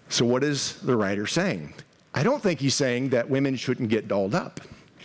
So, 0.10 0.26
what 0.26 0.44
is 0.44 0.74
the 0.82 0.96
writer 0.96 1.26
saying? 1.26 1.74
I 2.14 2.24
don't 2.24 2.44
think 2.44 2.60
he's 2.60 2.76
saying 2.76 3.10
that 3.10 3.30
women 3.30 3.56
shouldn't 3.56 3.90
get 3.90 4.08
dolled 4.08 4.36
up. 4.36 4.62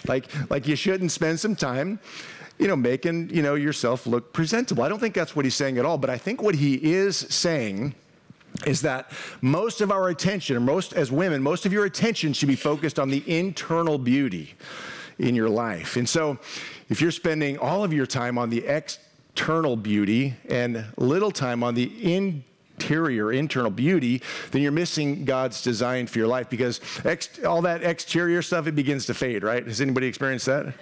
Like, 0.07 0.27
like 0.51 0.67
you 0.67 0.77
shouldn't 0.77 1.13
spend 1.13 1.41
some 1.41 1.57
time, 1.57 2.01
you 2.59 2.69
know, 2.69 2.77
making, 2.77 3.31
you 3.31 3.43
know, 3.43 3.55
yourself 3.55 4.07
look 4.07 4.33
presentable. 4.33 4.83
I 4.83 4.89
don't 4.89 4.99
think 4.99 5.15
that's 5.15 5.37
what 5.37 5.45
he's 5.45 5.55
saying 5.55 5.79
at 5.79 5.85
all. 5.85 5.99
But 5.99 6.11
I 6.11 6.19
think 6.19 6.43
what 6.43 6.55
he 6.55 6.75
is 6.75 7.17
saying 7.17 7.95
is 8.65 8.83
that 8.83 9.13
most 9.43 9.81
of 9.81 9.91
our 9.91 10.09
attention, 10.09 10.63
most 10.65 10.93
as 10.95 11.13
women, 11.13 11.43
most 11.43 11.67
of 11.67 11.73
your 11.73 11.85
attention 11.85 12.33
should 12.33 12.49
be 12.49 12.57
focused 12.57 12.99
on 12.99 13.11
the 13.11 13.23
internal 13.27 13.99
beauty 13.99 14.55
in 15.19 15.35
your 15.35 15.49
life. 15.49 15.97
And 15.97 16.09
so 16.09 16.39
if 16.89 17.01
you're 17.01 17.11
spending 17.11 17.59
all 17.59 17.85
of 17.85 17.93
your 17.93 18.07
time 18.07 18.39
on 18.39 18.51
the 18.51 18.65
external 18.67 19.77
beauty 19.77 20.35
and 20.49 20.85
little 20.97 21.31
time 21.31 21.63
on 21.63 21.75
the 21.75 21.93
interior, 22.77 23.33
internal 23.33 23.71
beauty, 23.71 24.23
then 24.51 24.63
you're 24.63 24.73
missing 24.73 25.25
God's 25.25 25.63
design 25.63 26.07
for 26.07 26.19
your 26.19 26.29
life 26.29 26.51
because 26.51 26.81
ex- 27.05 27.43
all 27.45 27.63
that 27.63 27.83
exterior 27.83 28.43
stuff, 28.43 28.67
it 28.67 28.75
begins 28.75 29.07
to 29.07 29.15
fade, 29.15 29.43
right? 29.43 29.67
Has 29.67 29.81
anybody 29.81 30.07
experienced 30.07 30.47
that? 30.47 30.75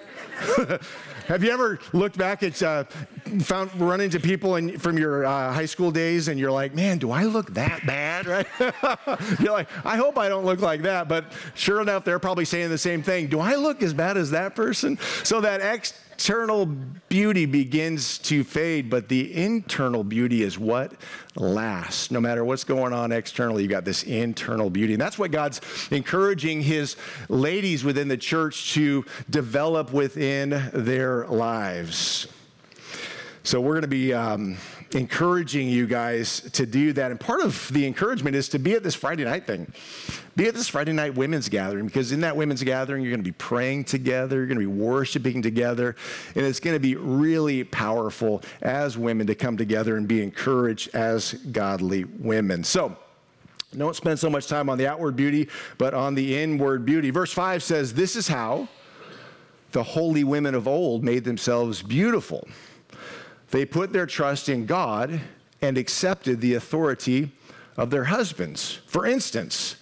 Have 1.27 1.43
you 1.43 1.53
ever 1.53 1.79
looked 1.95 2.19
back 2.19 2.43
at, 2.43 2.63
uh, 2.63 2.85
found, 3.41 3.75
run 3.81 4.03
into 4.03 4.21
people 4.21 4.57
in, 4.57 4.79
from 4.79 4.99
your 4.99 5.25
uh, 5.25 5.53
high 5.55 5.65
school 5.65 5.91
days 5.91 6.29
and 6.29 6.39
you're 6.39 6.51
like, 6.51 6.75
man, 6.75 6.99
do 6.99 7.11
I 7.11 7.25
look 7.25 7.55
that 7.55 7.87
bad, 7.87 8.27
right? 8.27 8.47
you're 9.41 9.53
like, 9.53 9.69
I 9.87 9.97
hope 9.97 10.19
I 10.19 10.29
don't 10.29 10.45
look 10.45 10.61
like 10.61 10.83
that. 10.83 11.09
But 11.09 11.33
sure 11.55 11.81
enough, 11.81 12.05
they're 12.05 12.19
probably 12.19 12.45
saying 12.45 12.69
the 12.69 12.77
same 12.77 13.03
thing. 13.03 13.29
Do 13.29 13.41
I 13.41 13.55
look 13.55 13.83
as 13.83 13.95
bad 13.95 14.19
as 14.19 14.33
that 14.33 14.55
person? 14.55 14.99
So 15.23 15.41
that 15.41 15.63
ex- 15.63 15.95
external 16.15 16.67
beauty 17.09 17.45
begins 17.45 18.19
to 18.19 18.45
fade, 18.45 18.89
but 18.89 19.09
the 19.09 19.35
internal 19.35 20.05
beauty 20.05 20.43
is 20.43 20.57
what 20.57 20.93
lasts. 21.35 22.13
No 22.13 22.21
matter 22.21 22.45
what's 22.45 22.63
going 22.63 22.93
on 22.93 23.11
externally, 23.11 23.63
you've 23.63 23.71
got 23.71 23.85
this 23.85 24.05
internal 24.05 24.71
beauty. 24.71 24.95
And 24.95 25.03
that's 25.03 25.19
what 25.19 25.33
God's 25.33 25.61
encouraging 25.91 26.63
his 26.63 26.97
ladies 27.29 27.83
within 27.83 28.07
the 28.07 28.17
church 28.17 28.75
to 28.75 29.05
develop 29.29 29.93
within 29.93 30.71
their 30.73 31.27
lives. 31.27 32.29
So 33.43 33.61
we're 33.61 33.73
going 33.73 33.83
to 33.83 33.89
be 33.89 34.15
um, 34.15 34.57
encouraging 34.95 35.69
you 35.69 35.87
guys 35.87 36.41
to 36.53 36.67
do 36.67 36.93
that. 36.93 37.11
And 37.11 37.19
part 37.19 37.41
of 37.41 37.71
the 37.73 37.87
encouragement 37.87 38.37
is 38.37 38.49
to 38.51 38.59
be 38.59 38.75
at 38.75 38.83
this 38.83 38.95
Friday 38.95 39.25
night 39.25 39.47
thing. 39.47 39.73
Be 40.37 40.47
at 40.47 40.55
this 40.55 40.69
Friday 40.69 40.93
night 40.93 41.15
women's 41.15 41.49
gathering 41.49 41.87
because 41.87 42.13
in 42.13 42.21
that 42.21 42.37
women's 42.37 42.63
gathering, 42.63 43.03
you're 43.03 43.11
going 43.11 43.21
to 43.21 43.31
be 43.31 43.33
praying 43.33 43.85
together, 43.85 44.37
you're 44.37 44.47
going 44.47 44.59
to 44.59 44.67
be 44.67 44.67
worshiping 44.67 45.43
together, 45.43 45.97
and 46.35 46.45
it's 46.45 46.61
going 46.61 46.75
to 46.75 46.81
be 46.81 46.97
really 46.97 47.65
powerful 47.65 48.43
as 48.63 48.99
women 48.99 49.27
to 49.27 49.35
come 49.35 49.57
together 49.57 49.97
and 49.97 50.09
be 50.09 50.23
encouraged 50.23 50.95
as 50.95 51.35
godly 51.35 52.05
women. 52.05 52.65
So, 52.65 52.97
don't 53.77 53.97
spend 53.97 54.19
so 54.19 54.31
much 54.31 54.47
time 54.47 54.69
on 54.69 54.79
the 54.79 54.87
outward 54.87 55.17
beauty, 55.17 55.49
but 55.79 55.95
on 55.95 56.15
the 56.15 56.39
inward 56.39 56.87
beauty. 56.87 57.11
Verse 57.11 57.33
5 57.33 57.63
says, 57.63 57.93
This 57.93 58.15
is 58.15 58.29
how 58.29 58.69
the 59.73 59.83
holy 59.83 60.23
women 60.23 60.55
of 60.55 60.69
old 60.69 61.03
made 61.03 61.25
themselves 61.25 61.83
beautiful. 61.83 62.47
They 63.51 63.65
put 63.65 63.93
their 63.93 64.07
trust 64.07 64.49
in 64.49 64.67
God 64.67 65.21
and 65.61 65.79
accepted 65.79 66.41
the 66.41 66.55
authority 66.55 67.33
of 67.77 67.91
their 67.91 68.05
husbands. 68.05 68.81
For 68.87 69.07
instance, 69.07 69.77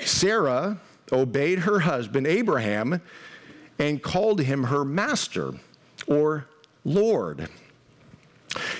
Sarah 0.00 0.80
obeyed 1.12 1.60
her 1.60 1.80
husband 1.80 2.26
Abraham 2.26 3.00
and 3.78 4.02
called 4.02 4.40
him 4.40 4.64
her 4.64 4.84
master 4.84 5.54
or 6.06 6.46
Lord. 6.84 7.48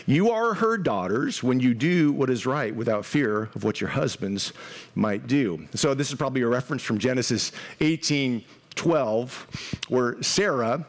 You 0.07 0.31
are 0.31 0.55
her 0.55 0.79
daughters 0.79 1.43
when 1.43 1.61
you 1.61 1.75
do 1.75 2.13
what 2.13 2.31
is 2.31 2.47
right 2.47 2.75
without 2.75 3.05
fear 3.05 3.51
of 3.55 3.65
what 3.65 3.81
your 3.81 3.91
husbands 3.91 4.53
might 4.95 5.27
do. 5.27 5.67
So, 5.75 5.93
this 5.93 6.11
is 6.11 6.15
probably 6.17 6.43
a 6.43 6.49
reference 6.49 6.83
from 6.83 6.99
Genesis 6.99 7.53
18 7.81 8.45
12, 8.75 9.85
where 9.89 10.23
Sarah 10.23 10.87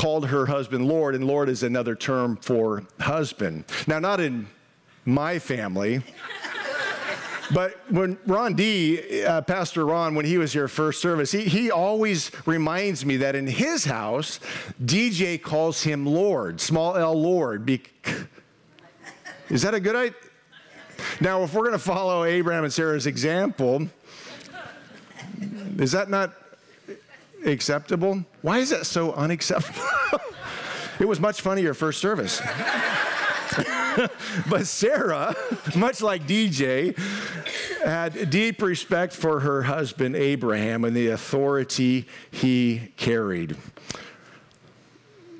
called 0.00 0.28
her 0.28 0.46
husband 0.46 0.88
Lord, 0.88 1.14
and 1.14 1.26
Lord 1.26 1.50
is 1.50 1.62
another 1.62 1.94
term 1.94 2.36
for 2.36 2.84
husband. 3.00 3.66
Now, 3.86 3.98
not 3.98 4.18
in 4.18 4.46
my 5.04 5.38
family. 5.38 6.02
But 7.52 7.78
when 7.90 8.16
Ron 8.26 8.54
D, 8.54 9.24
uh, 9.24 9.42
Pastor 9.42 9.84
Ron, 9.84 10.14
when 10.14 10.24
he 10.24 10.38
was 10.38 10.54
here 10.54 10.68
first 10.68 11.02
service, 11.02 11.32
he, 11.32 11.42
he 11.42 11.70
always 11.70 12.30
reminds 12.46 13.04
me 13.04 13.18
that 13.18 13.34
in 13.34 13.46
his 13.46 13.84
house, 13.84 14.40
DJ 14.82 15.40
calls 15.40 15.82
him 15.82 16.06
Lord, 16.06 16.62
small 16.62 16.96
L 16.96 17.20
Lord. 17.20 17.66
Be- 17.66 17.82
is 19.50 19.60
that 19.62 19.74
a 19.74 19.80
good 19.80 19.96
idea? 19.96 20.16
Now, 21.20 21.42
if 21.42 21.52
we're 21.52 21.64
going 21.64 21.72
to 21.72 21.78
follow 21.78 22.24
Abraham 22.24 22.64
and 22.64 22.72
Sarah's 22.72 23.06
example, 23.06 23.86
is 25.76 25.92
that 25.92 26.08
not 26.08 26.39
acceptable? 27.44 28.24
Why 28.42 28.58
is 28.58 28.70
that 28.70 28.86
so 28.86 29.12
unacceptable? 29.12 29.82
it 31.00 31.06
was 31.06 31.20
much 31.20 31.40
funnier 31.40 31.74
first 31.74 32.00
service. 32.00 32.40
but 34.48 34.66
Sarah, 34.66 35.34
much 35.74 36.02
like 36.02 36.26
DJ, 36.26 36.96
had 37.84 38.30
deep 38.30 38.62
respect 38.62 39.12
for 39.12 39.40
her 39.40 39.62
husband 39.62 40.16
Abraham 40.16 40.84
and 40.84 40.96
the 40.96 41.08
authority 41.08 42.06
he 42.30 42.92
carried. 42.96 43.56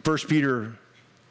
1 0.05 0.19
Peter 0.29 0.73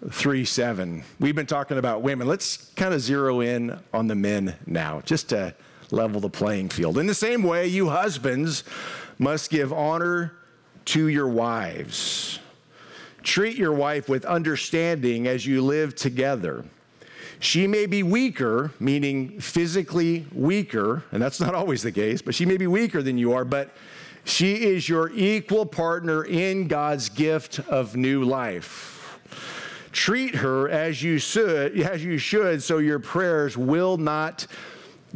3 0.09 0.45
7. 0.45 1.03
We've 1.19 1.35
been 1.35 1.45
talking 1.45 1.77
about 1.77 2.01
women. 2.01 2.27
Let's 2.27 2.71
kind 2.75 2.93
of 2.93 3.01
zero 3.01 3.41
in 3.41 3.79
on 3.93 4.07
the 4.07 4.15
men 4.15 4.55
now, 4.65 5.01
just 5.01 5.29
to 5.29 5.53
level 5.91 6.21
the 6.21 6.29
playing 6.29 6.69
field. 6.69 6.97
In 6.97 7.07
the 7.07 7.15
same 7.15 7.43
way, 7.43 7.67
you 7.67 7.89
husbands 7.89 8.63
must 9.17 9.49
give 9.49 9.73
honor 9.73 10.38
to 10.89 11.07
your 11.07 11.27
wives. 11.27 12.39
Treat 13.21 13.57
your 13.57 13.73
wife 13.73 14.09
with 14.09 14.25
understanding 14.25 15.27
as 15.27 15.45
you 15.45 15.61
live 15.61 15.93
together. 15.95 16.65
She 17.39 17.67
may 17.67 17.85
be 17.85 18.01
weaker, 18.01 18.71
meaning 18.79 19.39
physically 19.39 20.25
weaker, 20.33 21.03
and 21.11 21.21
that's 21.21 21.39
not 21.39 21.53
always 21.53 21.83
the 21.83 21.91
case, 21.91 22.23
but 22.23 22.33
she 22.33 22.43
may 22.43 22.57
be 22.57 22.65
weaker 22.65 23.03
than 23.03 23.19
you 23.19 23.33
are, 23.33 23.45
but 23.45 23.69
she 24.23 24.55
is 24.55 24.89
your 24.89 25.11
equal 25.13 25.63
partner 25.63 26.25
in 26.25 26.67
God's 26.67 27.07
gift 27.07 27.59
of 27.69 27.95
new 27.95 28.23
life. 28.23 29.19
Treat 29.91 30.35
her 30.35 30.69
as 30.69 31.03
you 31.03 31.19
should, 31.19 31.79
as 31.79 32.03
you 32.03 32.17
should 32.17 32.63
so 32.63 32.79
your 32.79 32.99
prayers 32.99 33.55
will 33.55 33.97
not 33.97 34.47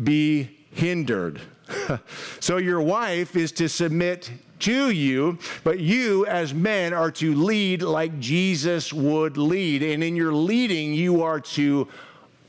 be 0.04 0.56
hindered. 0.72 1.42
so 2.40 2.58
your 2.58 2.82
wife 2.82 3.36
is 3.36 3.52
to 3.54 3.68
submit 3.68 4.30
to 4.64 4.90
you, 4.90 5.38
but 5.64 5.80
you 5.80 6.26
as 6.26 6.54
men 6.54 6.94
are 6.94 7.12
to 7.12 7.36
lead 7.36 7.82
like 7.82 8.20
Jesus 8.20 8.92
would 8.92 9.38
lead. 9.38 9.84
And 9.84 10.04
in 10.04 10.16
your 10.16 10.34
leading, 10.34 10.94
you 10.94 11.24
are 11.24 11.40
to 11.40 11.88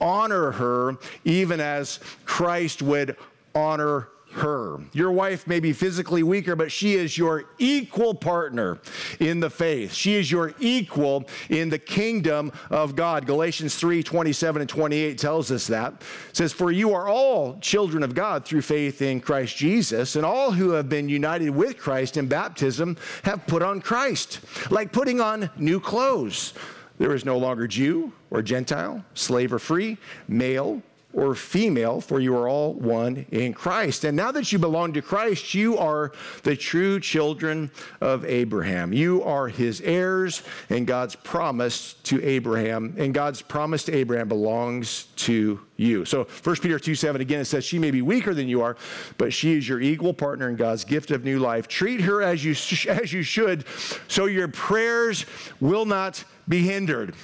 honor 0.00 0.52
her 0.52 0.96
even 1.24 1.60
as 1.60 2.00
Christ 2.24 2.82
would 2.82 3.16
honor 3.54 4.08
her. 4.34 4.78
Your 4.92 5.12
wife 5.12 5.46
may 5.46 5.60
be 5.60 5.72
physically 5.72 6.22
weaker, 6.22 6.56
but 6.56 6.70
she 6.70 6.94
is 6.94 7.16
your 7.16 7.44
equal 7.58 8.14
partner 8.14 8.78
in 9.20 9.40
the 9.40 9.50
faith. 9.50 9.92
She 9.92 10.14
is 10.14 10.30
your 10.30 10.54
equal 10.58 11.24
in 11.48 11.68
the 11.68 11.78
kingdom 11.78 12.52
of 12.70 12.96
God. 12.96 13.26
Galatians 13.26 13.76
3 13.76 14.02
27 14.02 14.62
and 14.62 14.68
28 14.68 15.18
tells 15.18 15.50
us 15.50 15.66
that. 15.68 15.92
It 16.30 16.36
says, 16.36 16.52
For 16.52 16.72
you 16.72 16.94
are 16.94 17.08
all 17.08 17.58
children 17.60 18.02
of 18.02 18.14
God 18.14 18.44
through 18.44 18.62
faith 18.62 19.02
in 19.02 19.20
Christ 19.20 19.56
Jesus, 19.56 20.16
and 20.16 20.24
all 20.24 20.52
who 20.52 20.70
have 20.70 20.88
been 20.88 21.08
united 21.08 21.50
with 21.50 21.78
Christ 21.78 22.16
in 22.16 22.26
baptism 22.26 22.96
have 23.22 23.46
put 23.46 23.62
on 23.62 23.80
Christ, 23.80 24.40
like 24.70 24.92
putting 24.92 25.20
on 25.20 25.50
new 25.56 25.80
clothes. 25.80 26.54
There 26.98 27.14
is 27.14 27.24
no 27.24 27.38
longer 27.38 27.66
Jew 27.66 28.12
or 28.30 28.42
Gentile, 28.42 29.04
slave 29.14 29.52
or 29.52 29.58
free, 29.58 29.98
male 30.28 30.82
or 31.14 31.34
female, 31.34 32.00
for 32.00 32.20
you 32.20 32.36
are 32.36 32.48
all 32.48 32.74
one 32.74 33.24
in 33.30 33.52
Christ. 33.52 34.04
And 34.04 34.16
now 34.16 34.32
that 34.32 34.52
you 34.52 34.58
belong 34.58 34.92
to 34.94 35.02
Christ, 35.02 35.54
you 35.54 35.78
are 35.78 36.12
the 36.42 36.56
true 36.56 36.98
children 37.00 37.70
of 38.00 38.24
Abraham. 38.24 38.92
You 38.92 39.22
are 39.22 39.48
his 39.48 39.80
heirs, 39.80 40.42
and 40.70 40.86
God's 40.86 41.14
promise 41.14 41.94
to 42.04 42.22
Abraham, 42.24 42.94
and 42.98 43.14
God's 43.14 43.42
promise 43.42 43.84
to 43.84 43.94
Abraham 43.94 44.28
belongs 44.28 45.04
to 45.16 45.60
you. 45.76 46.04
So 46.04 46.24
1 46.42 46.56
Peter 46.56 46.78
2 46.78 46.94
7 46.94 47.20
again, 47.20 47.40
it 47.40 47.46
says, 47.46 47.64
She 47.64 47.78
may 47.78 47.90
be 47.90 48.02
weaker 48.02 48.34
than 48.34 48.48
you 48.48 48.62
are, 48.62 48.76
but 49.18 49.32
she 49.32 49.56
is 49.56 49.68
your 49.68 49.80
equal 49.80 50.14
partner 50.14 50.48
in 50.48 50.56
God's 50.56 50.84
gift 50.84 51.10
of 51.10 51.24
new 51.24 51.38
life. 51.38 51.68
Treat 51.68 52.00
her 52.02 52.22
as 52.22 52.44
you, 52.44 52.52
as 52.90 53.12
you 53.12 53.22
should, 53.22 53.64
so 54.08 54.26
your 54.26 54.48
prayers 54.48 55.26
will 55.60 55.84
not 55.84 56.24
be 56.48 56.62
hindered. 56.62 57.14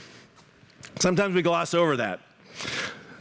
Sometimes 0.99 1.35
we 1.35 1.43
gloss 1.43 1.75
over 1.75 1.97
that. 1.97 2.21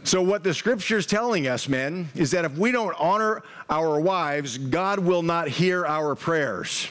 So, 0.04 0.22
what 0.22 0.44
the 0.44 0.54
scripture 0.54 0.98
is 0.98 1.06
telling 1.06 1.48
us, 1.48 1.68
men, 1.68 2.10
is 2.16 2.32
that 2.32 2.46
if 2.46 2.58
we 2.58 2.72
don't 2.72 2.96
honor 2.98 3.44
our 3.70 4.00
wives, 4.00 4.58
God 4.58 5.00
will 5.00 5.24
not 5.24 5.50
hear 5.50 5.86
our 5.86 6.16
prayers. 6.16 6.88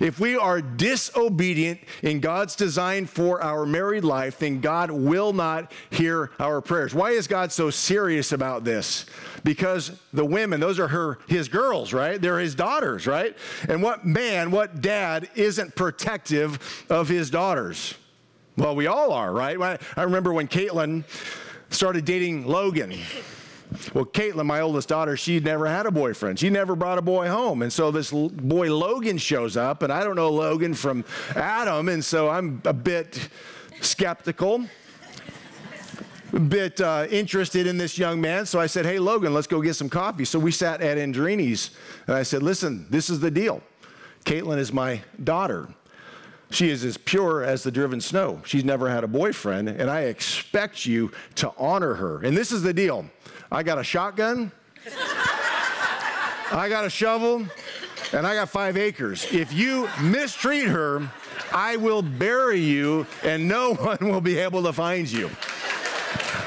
If 0.00 0.20
we 0.20 0.36
are 0.36 0.60
disobedient 0.60 1.80
in 2.02 2.20
God's 2.20 2.56
design 2.56 3.06
for 3.06 3.42
our 3.42 3.66
married 3.66 4.04
life, 4.04 4.38
then 4.38 4.60
God 4.60 4.90
will 4.90 5.32
not 5.32 5.72
hear 5.90 6.30
our 6.38 6.60
prayers. 6.60 6.94
Why 6.94 7.10
is 7.10 7.26
God 7.26 7.52
so 7.52 7.70
serious 7.70 8.32
about 8.32 8.64
this? 8.64 9.06
Because 9.44 9.98
the 10.12 10.24
women, 10.24 10.60
those 10.60 10.78
are 10.78 10.88
her 10.88 11.18
his 11.26 11.48
girls, 11.48 11.92
right? 11.92 12.20
They're 12.20 12.38
his 12.38 12.54
daughters, 12.54 13.06
right? 13.06 13.36
And 13.68 13.82
what 13.82 14.04
man, 14.04 14.50
what 14.50 14.80
dad 14.80 15.30
isn't 15.34 15.74
protective 15.74 16.84
of 16.90 17.08
his 17.08 17.30
daughters? 17.30 17.94
Well, 18.56 18.76
we 18.76 18.86
all 18.86 19.12
are, 19.12 19.32
right? 19.32 19.80
I 19.96 20.02
remember 20.02 20.32
when 20.32 20.48
Caitlin 20.48 21.04
started 21.70 22.04
dating 22.04 22.46
Logan. 22.46 22.92
Well, 23.94 24.04
Caitlin, 24.04 24.46
my 24.46 24.60
oldest 24.60 24.88
daughter, 24.88 25.16
she'd 25.16 25.44
never 25.44 25.66
had 25.66 25.86
a 25.86 25.90
boyfriend. 25.90 26.40
She 26.40 26.50
never 26.50 26.74
brought 26.74 26.98
a 26.98 27.02
boy 27.02 27.28
home. 27.28 27.62
And 27.62 27.72
so 27.72 27.90
this 27.92 28.10
boy 28.10 28.74
Logan 28.74 29.16
shows 29.16 29.56
up, 29.56 29.82
and 29.82 29.92
I 29.92 30.02
don't 30.02 30.16
know 30.16 30.30
Logan 30.30 30.74
from 30.74 31.04
Adam, 31.36 31.88
and 31.88 32.04
so 32.04 32.28
I'm 32.28 32.60
a 32.64 32.72
bit 32.72 33.28
skeptical, 33.80 34.64
a 36.32 36.40
bit 36.40 36.80
uh, 36.80 37.06
interested 37.10 37.68
in 37.68 37.78
this 37.78 37.96
young 37.96 38.20
man. 38.20 38.44
So 38.44 38.58
I 38.58 38.66
said, 38.66 38.84
Hey, 38.84 38.98
Logan, 38.98 39.32
let's 39.32 39.46
go 39.46 39.60
get 39.60 39.74
some 39.74 39.88
coffee. 39.88 40.24
So 40.24 40.38
we 40.38 40.50
sat 40.50 40.80
at 40.80 40.98
Andrini's, 40.98 41.70
and 42.08 42.16
I 42.16 42.24
said, 42.24 42.42
Listen, 42.42 42.86
this 42.90 43.08
is 43.08 43.20
the 43.20 43.30
deal. 43.30 43.62
Caitlin 44.24 44.58
is 44.58 44.72
my 44.72 45.00
daughter. 45.22 45.68
She 46.50 46.68
is 46.68 46.84
as 46.84 46.96
pure 46.96 47.44
as 47.44 47.62
the 47.62 47.70
driven 47.70 48.00
snow. 48.00 48.42
She's 48.44 48.64
never 48.64 48.88
had 48.88 49.04
a 49.04 49.08
boyfriend, 49.08 49.68
and 49.68 49.88
I 49.88 50.02
expect 50.02 50.84
you 50.84 51.12
to 51.36 51.52
honor 51.56 51.94
her. 51.94 52.20
And 52.22 52.36
this 52.36 52.50
is 52.50 52.62
the 52.62 52.74
deal 52.74 53.06
I 53.52 53.62
got 53.62 53.78
a 53.78 53.84
shotgun, 53.84 54.52
I 56.52 56.68
got 56.68 56.84
a 56.84 56.90
shovel, 56.90 57.46
and 58.12 58.26
I 58.26 58.34
got 58.34 58.48
five 58.48 58.76
acres. 58.76 59.32
If 59.32 59.52
you 59.52 59.88
mistreat 60.00 60.66
her, 60.66 61.08
I 61.52 61.76
will 61.76 62.02
bury 62.02 62.60
you, 62.60 63.06
and 63.22 63.46
no 63.46 63.74
one 63.76 63.98
will 64.00 64.20
be 64.20 64.38
able 64.38 64.64
to 64.64 64.72
find 64.72 65.10
you. 65.10 65.30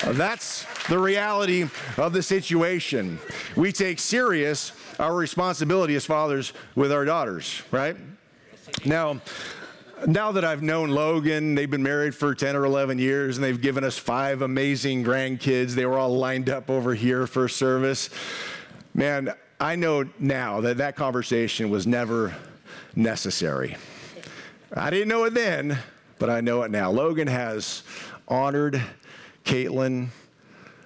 That's 0.06 0.66
the 0.88 1.00
reality 1.00 1.70
of 1.98 2.12
the 2.12 2.22
situation. 2.22 3.20
We 3.56 3.72
take 3.72 4.00
serious 4.00 4.74
our 5.00 5.16
responsibility 5.16 5.96
as 5.96 6.06
fathers 6.06 6.52
with 6.76 6.92
our 6.92 7.06
daughters, 7.06 7.62
right? 7.72 7.96
Now, 8.86 9.22
now 10.08 10.32
that 10.32 10.44
I've 10.44 10.62
known 10.62 10.90
Logan, 10.90 11.56
they've 11.56 11.70
been 11.70 11.84
married 11.84 12.16
for 12.16 12.36
10 12.36 12.56
or 12.56 12.66
11 12.66 13.00
years 13.00 13.38
and 13.38 13.44
they've 13.44 13.60
given 13.60 13.84
us 13.84 13.98
five 13.98 14.42
amazing 14.42 15.04
grandkids. 15.04 15.72
They 15.74 15.86
were 15.86 15.98
all 15.98 16.18
lined 16.18 16.50
up 16.50 16.70
over 16.70 16.94
here 16.94 17.28
for 17.28 17.48
service. 17.48 18.10
Man, 18.94 19.34
I 19.60 19.76
know 19.76 20.10
now 20.20 20.62
that 20.62 20.78
that 20.78 20.96
conversation 20.96 21.70
was 21.70 21.88
never 21.88 22.36
necessary. 22.96 23.78
I 24.74 24.90
didn't 24.90 25.08
know 25.08 25.24
it 25.26 25.34
then, 25.34 25.78
but 26.20 26.30
I 26.30 26.42
know 26.42 26.64
it 26.64 26.72
now. 26.72 26.92
Logan 26.92 27.28
has 27.28 27.84
honored 28.28 28.82
Caitlin 29.46 30.08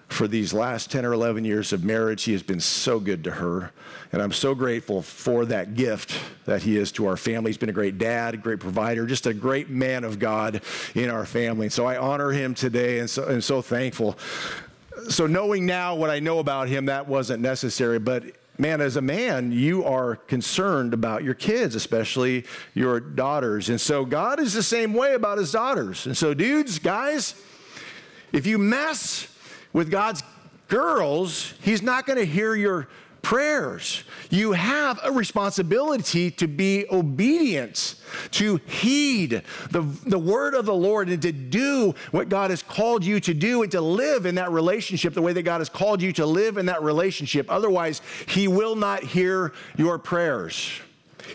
for 0.07 0.27
these 0.27 0.53
last 0.53 0.89
10 0.89 1.05
or 1.05 1.13
11 1.13 1.45
years 1.45 1.73
of 1.73 1.83
marriage. 1.83 2.23
He 2.23 2.31
has 2.31 2.43
been 2.43 2.59
so 2.59 2.99
good 2.99 3.23
to 3.25 3.31
her. 3.31 3.71
And 4.11 4.21
I'm 4.21 4.31
so 4.31 4.55
grateful 4.55 5.01
for 5.01 5.45
that 5.45 5.75
gift 5.75 6.17
that 6.45 6.63
he 6.63 6.77
is 6.77 6.91
to 6.93 7.07
our 7.07 7.17
family. 7.17 7.49
He's 7.49 7.57
been 7.57 7.69
a 7.69 7.73
great 7.73 7.97
dad, 7.97 8.33
a 8.33 8.37
great 8.37 8.59
provider, 8.59 9.05
just 9.05 9.27
a 9.27 9.33
great 9.33 9.69
man 9.69 10.03
of 10.03 10.17
God 10.17 10.61
in 10.95 11.09
our 11.09 11.25
family. 11.25 11.69
So 11.69 11.85
I 11.85 11.97
honor 11.97 12.31
him 12.31 12.53
today 12.53 12.99
and 12.99 13.09
so, 13.09 13.25
and 13.25 13.43
so 13.43 13.61
thankful. 13.61 14.17
So, 15.09 15.27
knowing 15.27 15.65
now 15.65 15.93
what 15.93 16.09
I 16.09 16.19
know 16.19 16.39
about 16.39 16.69
him, 16.69 16.85
that 16.85 17.07
wasn't 17.07 17.41
necessary. 17.43 17.99
But 17.99 18.23
man, 18.57 18.81
as 18.81 18.95
a 18.95 19.01
man, 19.01 19.51
you 19.51 19.83
are 19.83 20.15
concerned 20.15 20.93
about 20.93 21.23
your 21.23 21.33
kids, 21.33 21.75
especially 21.75 22.45
your 22.73 22.99
daughters. 22.99 23.69
And 23.69 23.79
so 23.79 24.05
God 24.05 24.39
is 24.39 24.53
the 24.53 24.63
same 24.63 24.93
way 24.93 25.13
about 25.13 25.37
his 25.37 25.51
daughters. 25.51 26.07
And 26.07 26.17
so, 26.17 26.33
dudes, 26.33 26.79
guys, 26.79 27.35
if 28.31 28.47
you 28.47 28.57
mess 28.57 29.27
with 29.73 29.91
God's 29.91 30.23
girls, 30.67 31.53
He's 31.61 31.81
not 31.81 32.05
going 32.05 32.19
to 32.19 32.25
hear 32.25 32.55
your 32.55 32.87
prayers. 33.21 34.05
You 34.29 34.53
have 34.53 35.01
a 35.03 35.11
responsibility 35.11 36.31
to 36.31 36.47
be 36.47 36.85
obedient, 36.89 37.95
to 38.31 38.55
heed 38.67 39.41
the, 39.69 39.81
the 39.81 40.17
word 40.17 40.53
of 40.53 40.65
the 40.65 40.73
Lord, 40.73 41.09
and 41.09 41.21
to 41.23 41.33
do 41.33 41.93
what 42.11 42.29
God 42.29 42.51
has 42.51 42.63
called 42.63 43.03
you 43.03 43.19
to 43.19 43.33
do, 43.33 43.63
and 43.63 43.71
to 43.73 43.81
live 43.81 44.25
in 44.25 44.35
that 44.35 44.51
relationship 44.51 45.13
the 45.13 45.21
way 45.21 45.33
that 45.33 45.43
God 45.43 45.59
has 45.59 45.67
called 45.67 46.01
you 46.01 46.13
to 46.13 46.25
live 46.25 46.57
in 46.57 46.67
that 46.67 46.81
relationship. 46.83 47.47
Otherwise, 47.49 48.01
He 48.27 48.47
will 48.47 48.75
not 48.75 49.03
hear 49.03 49.51
your 49.75 49.97
prayers. 49.97 50.79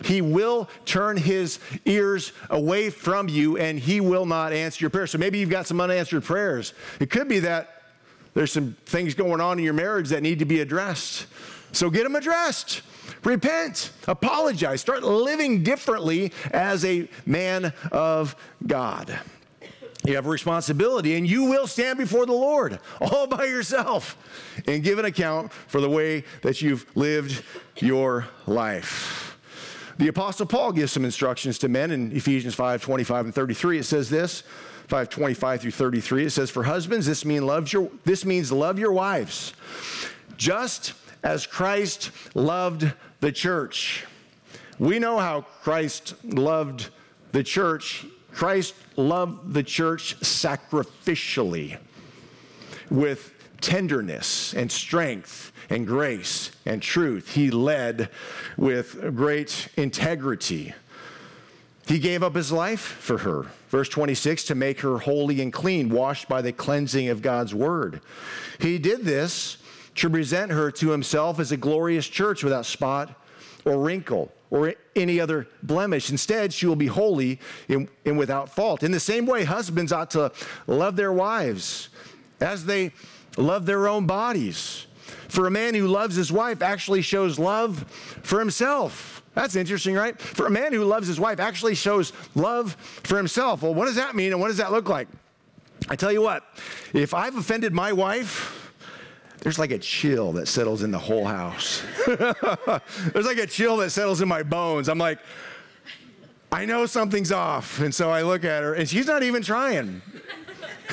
He 0.03 0.21
will 0.21 0.69
turn 0.85 1.17
his 1.17 1.59
ears 1.85 2.33
away 2.49 2.89
from 2.89 3.29
you 3.29 3.57
and 3.57 3.77
he 3.77 4.01
will 4.01 4.25
not 4.25 4.51
answer 4.51 4.81
your 4.81 4.89
prayers. 4.89 5.11
So 5.11 5.19
maybe 5.19 5.37
you've 5.37 5.51
got 5.51 5.67
some 5.67 5.79
unanswered 5.79 6.23
prayers. 6.23 6.73
It 6.99 7.11
could 7.11 7.27
be 7.27 7.37
that 7.41 7.82
there's 8.33 8.51
some 8.51 8.75
things 8.85 9.13
going 9.13 9.41
on 9.41 9.59
in 9.59 9.65
your 9.65 9.73
marriage 9.73 10.09
that 10.09 10.23
need 10.23 10.39
to 10.39 10.45
be 10.45 10.59
addressed. 10.59 11.27
So 11.71 11.89
get 11.89 12.03
them 12.03 12.15
addressed. 12.15 12.81
Repent, 13.23 13.91
apologize, 14.07 14.81
start 14.81 15.03
living 15.03 15.63
differently 15.63 16.31
as 16.51 16.83
a 16.85 17.07
man 17.25 17.73
of 17.91 18.35
God. 18.65 19.19
You 20.05 20.15
have 20.15 20.25
a 20.25 20.29
responsibility, 20.29 21.15
and 21.15 21.27
you 21.27 21.45
will 21.45 21.65
stand 21.65 21.97
before 21.97 22.25
the 22.25 22.33
Lord 22.33 22.79
all 22.99 23.25
by 23.27 23.45
yourself 23.45 24.17
and 24.67 24.83
give 24.83 24.99
an 24.99 25.05
account 25.05 25.53
for 25.53 25.79
the 25.79 25.89
way 25.89 26.25
that 26.41 26.61
you've 26.61 26.85
lived 26.95 27.43
your 27.77 28.27
life. 28.45 29.37
The 29.97 30.09
Apostle 30.09 30.45
Paul 30.45 30.73
gives 30.73 30.91
some 30.91 31.05
instructions 31.05 31.57
to 31.59 31.69
men 31.69 31.91
in 31.91 32.11
Ephesians 32.11 32.55
5 32.55 32.81
25 32.81 33.25
and 33.25 33.35
33. 33.35 33.79
It 33.79 33.83
says 33.83 34.09
this 34.09 34.43
5 34.93 35.09
25 35.09 35.61
through 35.61 35.71
33. 35.71 36.25
It 36.25 36.29
says, 36.29 36.51
For 36.51 36.61
husbands, 36.61 37.07
this, 37.07 37.25
mean 37.25 37.47
your, 37.73 37.89
this 38.05 38.25
means 38.25 38.51
love 38.51 38.77
your 38.77 38.91
wives, 38.91 39.55
just 40.37 40.93
as 41.23 41.47
Christ 41.47 42.11
loved 42.35 42.93
the 43.19 43.31
church. 43.31 44.05
We 44.77 44.99
know 44.99 45.17
how 45.17 45.47
Christ 45.63 46.13
loved 46.23 46.89
the 47.31 47.41
church. 47.41 48.05
Christ 48.33 48.75
loved 48.95 49.55
the 49.55 49.63
church 49.63 50.19
sacrificially 50.19 51.79
with 52.91 53.33
tenderness 53.61 54.53
and 54.53 54.71
strength 54.71 55.51
and 55.71 55.87
grace 55.87 56.51
and 56.67 56.83
truth. 56.83 57.33
He 57.33 57.49
led 57.49 58.09
with 58.57 59.15
great 59.15 59.69
integrity. 59.75 60.75
He 61.87 61.99
gave 61.99 62.23
up 62.23 62.35
his 62.35 62.51
life 62.51 62.79
for 62.79 63.19
her. 63.19 63.45
Verse 63.69 63.89
26 63.89 64.45
to 64.45 64.55
make 64.55 64.81
her 64.81 64.99
holy 64.99 65.41
and 65.41 65.51
clean, 65.51 65.89
washed 65.89 66.29
by 66.29 66.41
the 66.41 66.53
cleansing 66.53 67.09
of 67.09 67.21
God's 67.21 67.53
word. 67.53 68.01
He 68.59 68.77
did 68.77 69.03
this 69.03 69.57
to 69.95 70.09
present 70.09 70.51
her 70.51 70.71
to 70.71 70.89
himself 70.91 71.39
as 71.39 71.51
a 71.51 71.57
glorious 71.57 72.07
church 72.07 72.43
without 72.43 72.65
spot 72.65 73.19
or 73.65 73.77
wrinkle 73.79 74.31
or 74.49 74.75
any 74.95 75.19
other 75.19 75.47
blemish. 75.63 76.09
Instead, 76.11 76.53
she 76.53 76.67
will 76.67 76.75
be 76.75 76.87
holy 76.87 77.39
and, 77.67 78.17
without 78.17 78.49
fault. 78.49 78.83
In 78.83 78.91
the 78.91 78.99
same 78.99 79.25
way, 79.25 79.43
husbands 79.43 79.91
ought 79.91 80.11
to 80.11 80.31
love 80.67 80.95
their 80.95 81.11
wives 81.11 81.89
as 82.39 82.65
they 82.65 82.91
love 83.35 83.65
their 83.65 83.87
own 83.87 84.05
bodies. 84.05 84.85
For 85.27 85.47
a 85.47 85.51
man 85.51 85.73
who 85.73 85.87
loves 85.87 86.15
his 86.15 86.31
wife 86.31 86.61
actually 86.61 87.01
shows 87.01 87.39
love 87.39 87.79
for 88.21 88.39
himself. 88.39 89.22
That's 89.33 89.55
interesting, 89.55 89.95
right? 89.95 90.19
For 90.19 90.45
a 90.45 90.49
man 90.51 90.73
who 90.73 90.83
loves 90.83 91.07
his 91.07 91.19
wife 91.19 91.39
actually 91.39 91.75
shows 91.75 92.13
love 92.35 92.73
for 93.03 93.17
himself. 93.17 93.63
Well, 93.63 93.73
what 93.73 93.85
does 93.85 93.95
that 93.95 94.15
mean 94.15 94.31
and 94.31 94.39
what 94.39 94.49
does 94.49 94.57
that 94.57 94.71
look 94.71 94.89
like? 94.89 95.07
I 95.89 95.95
tell 95.95 96.11
you 96.11 96.21
what, 96.21 96.43
if 96.93 97.13
I've 97.13 97.35
offended 97.35 97.73
my 97.73 97.91
wife, 97.91 98.71
there's 99.39 99.59
like 99.59 99.71
a 99.71 99.79
chill 99.79 100.31
that 100.33 100.47
settles 100.47 100.83
in 100.83 100.91
the 100.91 100.99
whole 100.99 101.25
house. 101.25 101.83
there's 102.07 103.25
like 103.25 103.39
a 103.39 103.47
chill 103.47 103.77
that 103.77 103.89
settles 103.89 104.21
in 104.21 104.27
my 104.27 104.43
bones. 104.43 104.87
I'm 104.87 104.97
like, 104.97 105.19
I 106.51 106.65
know 106.65 106.85
something's 106.85 107.31
off. 107.31 107.79
And 107.81 107.93
so 107.93 108.11
I 108.11 108.21
look 108.21 108.45
at 108.45 108.63
her, 108.63 108.75
and 108.75 108.87
she's 108.87 109.07
not 109.07 109.23
even 109.23 109.41
trying. 109.41 110.01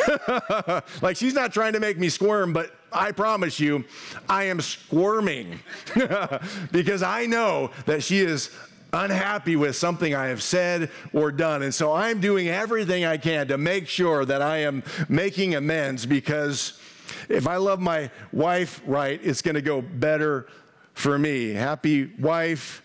like 1.03 1.16
she's 1.16 1.35
not 1.35 1.53
trying 1.53 1.74
to 1.74 1.81
make 1.81 1.98
me 1.98 2.09
squirm, 2.09 2.53
but 2.53 2.74
I 2.92 3.12
promise 3.12 3.61
you, 3.61 3.85
I 4.29 4.44
am 4.44 4.61
squirming 4.61 5.61
because 6.72 7.03
I 7.03 7.26
know 7.26 7.70
that 7.87 8.03
she 8.03 8.20
is 8.20 8.50
unhappy 8.92 9.57
with 9.57 9.76
something 9.76 10.14
I 10.14 10.26
have 10.26 10.42
said 10.42 10.90
or 11.12 11.31
done. 11.31 11.62
And 11.62 11.74
so 11.74 11.92
I'm 11.92 12.20
doing 12.20 12.48
everything 12.48 13.05
I 13.05 13.16
can 13.16 13.46
to 13.48 13.59
make 13.59 13.87
sure 13.87 14.24
that 14.24 14.42
I 14.42 14.59
am 14.59 14.83
making 15.09 15.55
amends 15.55 16.07
because 16.07 16.81
if 17.29 17.46
I 17.46 17.57
love 17.57 17.81
my 17.81 18.11
wife 18.33 18.83
right, 18.87 19.20
it's 19.22 19.42
going 19.42 19.55
to 19.55 19.62
go 19.62 19.81
better 19.81 20.46
for 20.94 21.18
me. 21.18 21.50
Happy 21.50 22.11
wife, 22.18 22.83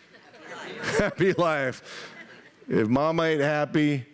happy 0.99 1.33
life. 1.33 2.11
If 2.67 2.87
mama 2.87 3.23
ain't 3.23 3.41
happy, 3.41 4.05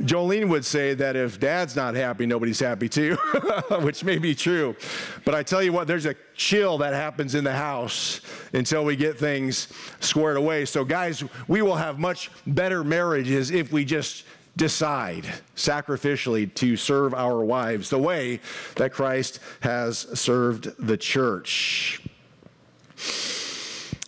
Jolene 0.00 0.48
would 0.48 0.64
say 0.64 0.94
that 0.94 1.16
if 1.16 1.40
dad's 1.40 1.76
not 1.76 1.94
happy, 1.94 2.26
nobody's 2.26 2.60
happy 2.60 2.88
too, 2.88 3.14
which 3.80 4.04
may 4.04 4.18
be 4.18 4.34
true. 4.34 4.76
But 5.24 5.34
I 5.34 5.42
tell 5.42 5.62
you 5.62 5.72
what, 5.72 5.86
there's 5.86 6.06
a 6.06 6.14
chill 6.34 6.78
that 6.78 6.94
happens 6.94 7.34
in 7.34 7.44
the 7.44 7.52
house 7.52 8.20
until 8.52 8.84
we 8.84 8.96
get 8.96 9.18
things 9.18 9.68
squared 10.00 10.36
away. 10.36 10.64
So, 10.64 10.84
guys, 10.84 11.24
we 11.48 11.62
will 11.62 11.76
have 11.76 11.98
much 11.98 12.30
better 12.46 12.84
marriages 12.84 13.50
if 13.50 13.72
we 13.72 13.84
just 13.84 14.24
decide 14.56 15.26
sacrificially 15.56 16.52
to 16.54 16.76
serve 16.76 17.14
our 17.14 17.44
wives 17.44 17.90
the 17.90 17.98
way 17.98 18.40
that 18.76 18.92
Christ 18.92 19.40
has 19.60 19.98
served 20.18 20.70
the 20.78 20.96
church. 20.96 22.00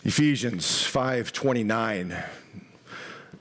Ephesians 0.03 0.83
5:29 0.83 2.23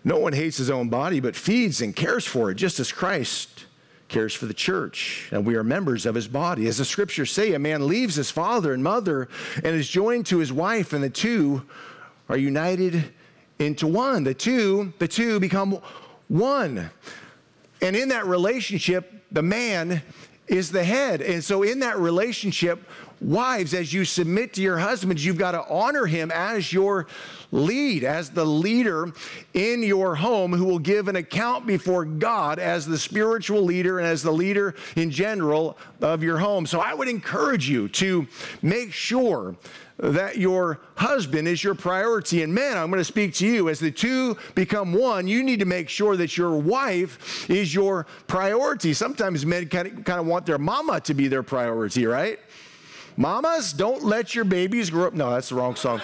no 0.06 0.18
one 0.20 0.32
hates 0.32 0.56
his 0.56 0.70
own 0.70 0.88
body, 0.88 1.18
but 1.18 1.34
feeds 1.34 1.82
and 1.82 1.94
cares 1.94 2.24
for 2.24 2.52
it, 2.52 2.54
just 2.54 2.78
as 2.78 2.92
Christ 2.92 3.66
cares 4.06 4.32
for 4.32 4.46
the 4.46 4.54
church, 4.54 5.28
and 5.32 5.44
we 5.44 5.56
are 5.56 5.64
members 5.64 6.06
of 6.06 6.14
his 6.14 6.28
body. 6.28 6.68
As 6.68 6.78
the 6.78 6.84
scriptures 6.84 7.32
say, 7.32 7.54
a 7.54 7.58
man 7.58 7.88
leaves 7.88 8.14
his 8.14 8.30
father 8.30 8.72
and 8.72 8.84
mother 8.84 9.28
and 9.56 9.74
is 9.74 9.88
joined 9.88 10.26
to 10.26 10.38
his 10.38 10.52
wife, 10.52 10.92
and 10.92 11.02
the 11.02 11.10
two 11.10 11.66
are 12.28 12.36
united 12.36 13.12
into 13.58 13.88
one. 13.88 14.22
The 14.22 14.32
two, 14.32 14.92
the 15.00 15.08
two 15.08 15.40
become 15.40 15.80
one. 16.28 16.88
And 17.82 17.96
in 17.96 18.10
that 18.10 18.26
relationship, 18.26 19.12
the 19.32 19.42
man 19.42 20.02
is 20.46 20.70
the 20.70 20.84
head. 20.84 21.20
And 21.20 21.42
so 21.42 21.64
in 21.64 21.80
that 21.80 21.98
relationship, 21.98 22.88
wives, 23.20 23.74
as 23.74 23.92
you 23.92 24.04
submit 24.04 24.54
to 24.54 24.62
your 24.62 24.78
husbands, 24.78 25.24
you've 25.24 25.38
got 25.38 25.52
to 25.52 25.66
honor 25.68 26.06
him 26.06 26.30
as 26.30 26.72
your 26.72 27.06
lead, 27.52 28.04
as 28.04 28.30
the 28.30 28.44
leader 28.44 29.12
in 29.54 29.82
your 29.82 30.16
home 30.16 30.52
who 30.52 30.64
will 30.64 30.78
give 30.78 31.08
an 31.08 31.16
account 31.16 31.66
before 31.66 32.04
God 32.04 32.58
as 32.58 32.86
the 32.86 32.98
spiritual 32.98 33.62
leader 33.62 33.98
and 33.98 34.06
as 34.06 34.22
the 34.22 34.32
leader 34.32 34.74
in 34.96 35.10
general 35.10 35.78
of 36.00 36.22
your 36.22 36.38
home. 36.38 36.66
So 36.66 36.80
I 36.80 36.94
would 36.94 37.08
encourage 37.08 37.68
you 37.68 37.88
to 37.88 38.26
make 38.62 38.92
sure 38.92 39.56
that 39.98 40.36
your 40.36 40.80
husband 40.96 41.48
is 41.48 41.64
your 41.64 41.74
priority. 41.74 42.42
And 42.42 42.54
man, 42.54 42.76
I'm 42.76 42.90
going 42.90 43.00
to 43.00 43.04
speak 43.04 43.32
to 43.34 43.46
you. 43.46 43.68
As 43.68 43.80
the 43.80 43.90
two 43.90 44.36
become 44.54 44.92
one, 44.92 45.26
you 45.26 45.42
need 45.42 45.60
to 45.60 45.64
make 45.64 45.88
sure 45.88 46.16
that 46.16 46.36
your 46.36 46.56
wife 46.56 47.48
is 47.48 47.74
your 47.74 48.06
priority. 48.26 48.92
Sometimes 48.92 49.46
men 49.46 49.68
kind 49.68 49.88
of, 49.88 50.04
kind 50.04 50.20
of 50.20 50.26
want 50.26 50.44
their 50.44 50.58
mama 50.58 51.00
to 51.00 51.14
be 51.14 51.28
their 51.28 51.42
priority, 51.42 52.04
right? 52.04 52.38
Mamas, 53.16 53.72
don't 53.72 54.04
let 54.04 54.34
your 54.34 54.44
babies 54.44 54.90
grow 54.90 55.06
up. 55.06 55.14
No, 55.14 55.30
that's 55.30 55.48
the 55.48 55.54
wrong 55.54 55.74
song. 55.76 56.02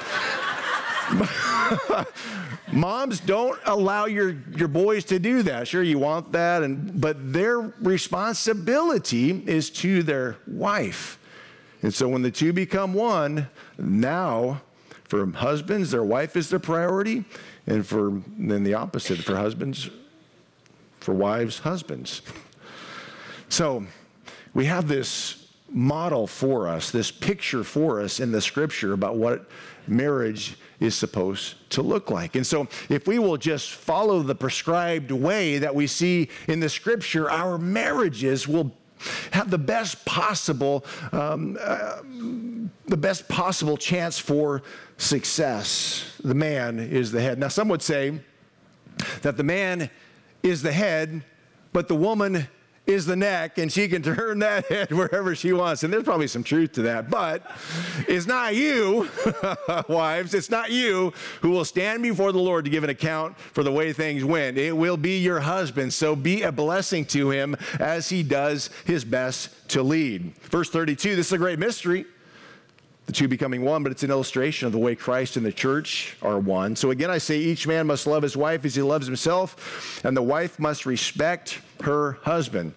Moms, 2.72 3.20
don't 3.20 3.58
allow 3.64 4.06
your, 4.06 4.36
your 4.56 4.68
boys 4.68 5.04
to 5.06 5.18
do 5.18 5.42
that. 5.42 5.68
Sure, 5.68 5.82
you 5.82 5.98
want 5.98 6.32
that, 6.32 6.62
and, 6.62 7.00
but 7.00 7.32
their 7.32 7.60
responsibility 7.60 9.30
is 9.46 9.70
to 9.70 10.02
their 10.02 10.36
wife. 10.46 11.18
And 11.82 11.92
so 11.92 12.08
when 12.08 12.22
the 12.22 12.30
two 12.30 12.52
become 12.52 12.94
one, 12.94 13.48
now 13.78 14.62
for 15.04 15.26
husbands, 15.32 15.90
their 15.90 16.04
wife 16.04 16.36
is 16.36 16.48
their 16.48 16.58
priority, 16.58 17.24
and 17.66 17.86
for 17.86 18.22
then 18.38 18.64
the 18.64 18.74
opposite 18.74 19.18
for 19.18 19.36
husbands, 19.36 19.90
for 21.00 21.12
wives, 21.12 21.58
husbands. 21.58 22.22
So 23.48 23.84
we 24.54 24.64
have 24.66 24.88
this 24.88 25.48
model 25.68 26.26
for 26.26 26.68
us, 26.68 26.90
this 26.90 27.10
picture 27.10 27.64
for 27.64 28.00
us 28.00 28.20
in 28.20 28.32
the 28.32 28.40
scripture 28.40 28.92
about 28.92 29.16
what 29.16 29.48
marriage 29.86 30.56
is 30.82 30.94
supposed 30.94 31.54
to 31.70 31.82
look 31.82 32.10
like. 32.10 32.34
And 32.34 32.46
so, 32.46 32.68
if 32.88 33.06
we 33.06 33.18
will 33.18 33.36
just 33.36 33.72
follow 33.72 34.20
the 34.22 34.34
prescribed 34.34 35.10
way 35.10 35.58
that 35.58 35.74
we 35.74 35.86
see 35.86 36.28
in 36.48 36.60
the 36.60 36.68
scripture, 36.68 37.30
our 37.30 37.56
marriages 37.56 38.48
will 38.48 38.72
have 39.32 39.50
the 39.50 39.58
best 39.58 40.04
possible 40.04 40.84
um, 41.12 41.58
uh, 41.60 42.02
the 42.86 42.96
best 42.96 43.28
possible 43.28 43.76
chance 43.76 44.18
for 44.18 44.62
success 44.96 46.16
the 46.22 46.34
man 46.34 46.78
is 46.78 47.10
the 47.10 47.20
head 47.20 47.36
now 47.36 47.48
some 47.48 47.66
would 47.66 47.82
say 47.82 48.20
that 49.22 49.36
the 49.36 49.42
man 49.42 49.90
is 50.44 50.62
the 50.62 50.70
head 50.70 51.24
but 51.72 51.88
the 51.88 51.96
woman 51.96 52.46
is 52.92 53.06
the 53.06 53.16
neck, 53.16 53.58
and 53.58 53.72
she 53.72 53.88
can 53.88 54.02
turn 54.02 54.38
that 54.40 54.66
head 54.66 54.92
wherever 54.92 55.34
she 55.34 55.52
wants. 55.52 55.82
And 55.82 55.92
there's 55.92 56.04
probably 56.04 56.28
some 56.28 56.44
truth 56.44 56.72
to 56.72 56.82
that. 56.82 57.10
But 57.10 57.44
it's 58.08 58.26
not 58.26 58.54
you, 58.54 59.08
wives, 59.88 60.34
it's 60.34 60.50
not 60.50 60.70
you 60.70 61.12
who 61.40 61.50
will 61.50 61.64
stand 61.64 62.02
before 62.02 62.32
the 62.32 62.38
Lord 62.38 62.64
to 62.64 62.70
give 62.70 62.84
an 62.84 62.90
account 62.90 63.38
for 63.38 63.62
the 63.62 63.72
way 63.72 63.92
things 63.92 64.24
went. 64.24 64.58
It 64.58 64.76
will 64.76 64.96
be 64.96 65.18
your 65.18 65.40
husband. 65.40 65.92
So 65.92 66.14
be 66.14 66.42
a 66.42 66.52
blessing 66.52 67.04
to 67.06 67.30
him 67.30 67.56
as 67.80 68.08
he 68.08 68.22
does 68.22 68.70
his 68.84 69.04
best 69.04 69.50
to 69.70 69.82
lead. 69.82 70.36
Verse 70.42 70.70
32 70.70 71.16
this 71.16 71.26
is 71.26 71.32
a 71.32 71.38
great 71.38 71.58
mystery 71.58 72.06
the 73.06 73.12
two 73.12 73.28
becoming 73.28 73.62
one, 73.62 73.82
but 73.82 73.90
it's 73.90 74.02
an 74.02 74.10
illustration 74.10 74.66
of 74.66 74.72
the 74.72 74.78
way 74.78 74.94
Christ 74.94 75.36
and 75.36 75.44
the 75.44 75.52
church 75.52 76.16
are 76.22 76.38
one. 76.38 76.76
So 76.76 76.90
again, 76.90 77.10
I 77.10 77.18
say 77.18 77.38
each 77.38 77.66
man 77.66 77.86
must 77.86 78.06
love 78.06 78.22
his 78.22 78.36
wife 78.36 78.64
as 78.64 78.74
he 78.74 78.82
loves 78.82 79.06
himself, 79.06 80.04
and 80.04 80.16
the 80.16 80.22
wife 80.22 80.58
must 80.58 80.86
respect 80.86 81.60
her 81.82 82.12
husband. 82.22 82.74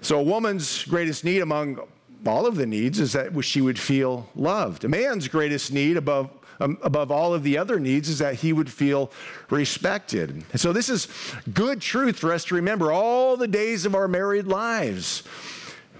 So 0.00 0.18
a 0.18 0.22
woman's 0.22 0.84
greatest 0.84 1.24
need 1.24 1.40
among 1.40 1.80
all 2.26 2.46
of 2.46 2.56
the 2.56 2.66
needs 2.66 3.00
is 3.00 3.12
that 3.12 3.44
she 3.44 3.60
would 3.60 3.78
feel 3.78 4.28
loved. 4.34 4.84
A 4.84 4.88
man's 4.88 5.28
greatest 5.28 5.72
need 5.72 5.96
above 5.96 6.30
um, 6.60 6.76
above 6.82 7.12
all 7.12 7.34
of 7.34 7.44
the 7.44 7.56
other 7.56 7.78
needs 7.78 8.08
is 8.08 8.18
that 8.18 8.34
he 8.34 8.52
would 8.52 8.70
feel 8.70 9.12
respected. 9.48 10.30
And 10.50 10.60
so 10.60 10.72
this 10.72 10.88
is 10.88 11.06
good 11.54 11.80
truth 11.80 12.18
for 12.18 12.32
us 12.32 12.44
to 12.46 12.56
remember 12.56 12.90
all 12.90 13.36
the 13.36 13.46
days 13.46 13.86
of 13.86 13.94
our 13.94 14.08
married 14.08 14.46
lives. 14.46 15.22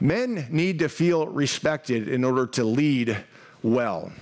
Men 0.00 0.46
need 0.50 0.78
to 0.80 0.88
feel 0.88 1.26
respected 1.26 2.08
in 2.08 2.24
order 2.24 2.46
to 2.46 2.64
lead 2.64 3.16
well. 3.62 4.12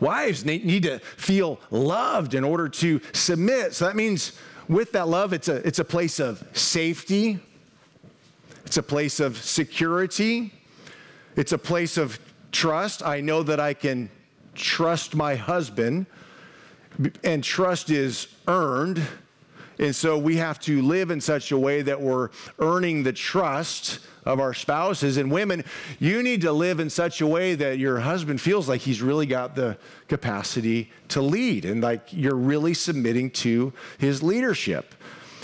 Wives 0.00 0.44
need 0.44 0.82
to 0.82 0.98
feel 0.98 1.60
loved 1.70 2.34
in 2.34 2.44
order 2.44 2.68
to 2.68 3.00
submit. 3.12 3.74
So 3.74 3.86
that 3.86 3.96
means 3.96 4.32
with 4.68 4.92
that 4.92 5.08
love, 5.08 5.32
it's 5.32 5.48
a, 5.48 5.66
it's 5.66 5.78
a 5.78 5.84
place 5.84 6.18
of 6.18 6.44
safety, 6.52 7.38
it's 8.64 8.76
a 8.76 8.82
place 8.82 9.20
of 9.20 9.38
security, 9.38 10.52
it's 11.36 11.52
a 11.52 11.58
place 11.58 11.96
of 11.96 12.18
trust. 12.50 13.04
I 13.04 13.20
know 13.20 13.42
that 13.42 13.60
I 13.60 13.74
can 13.74 14.10
trust 14.54 15.14
my 15.14 15.34
husband, 15.34 16.06
and 17.24 17.42
trust 17.42 17.90
is 17.90 18.28
earned. 18.48 19.02
And 19.82 19.96
so 19.96 20.16
we 20.16 20.36
have 20.36 20.60
to 20.60 20.80
live 20.80 21.10
in 21.10 21.20
such 21.20 21.50
a 21.50 21.58
way 21.58 21.82
that 21.82 22.00
we're 22.00 22.30
earning 22.60 23.02
the 23.02 23.12
trust 23.12 23.98
of 24.24 24.38
our 24.38 24.54
spouses. 24.54 25.16
And 25.16 25.28
women, 25.28 25.64
you 25.98 26.22
need 26.22 26.42
to 26.42 26.52
live 26.52 26.78
in 26.78 26.88
such 26.88 27.20
a 27.20 27.26
way 27.26 27.56
that 27.56 27.78
your 27.80 27.98
husband 27.98 28.40
feels 28.40 28.68
like 28.68 28.80
he's 28.80 29.02
really 29.02 29.26
got 29.26 29.56
the 29.56 29.76
capacity 30.06 30.92
to 31.08 31.20
lead 31.20 31.64
and 31.64 31.82
like 31.82 32.02
you're 32.12 32.36
really 32.36 32.74
submitting 32.74 33.28
to 33.30 33.72
his 33.98 34.22
leadership. 34.22 34.94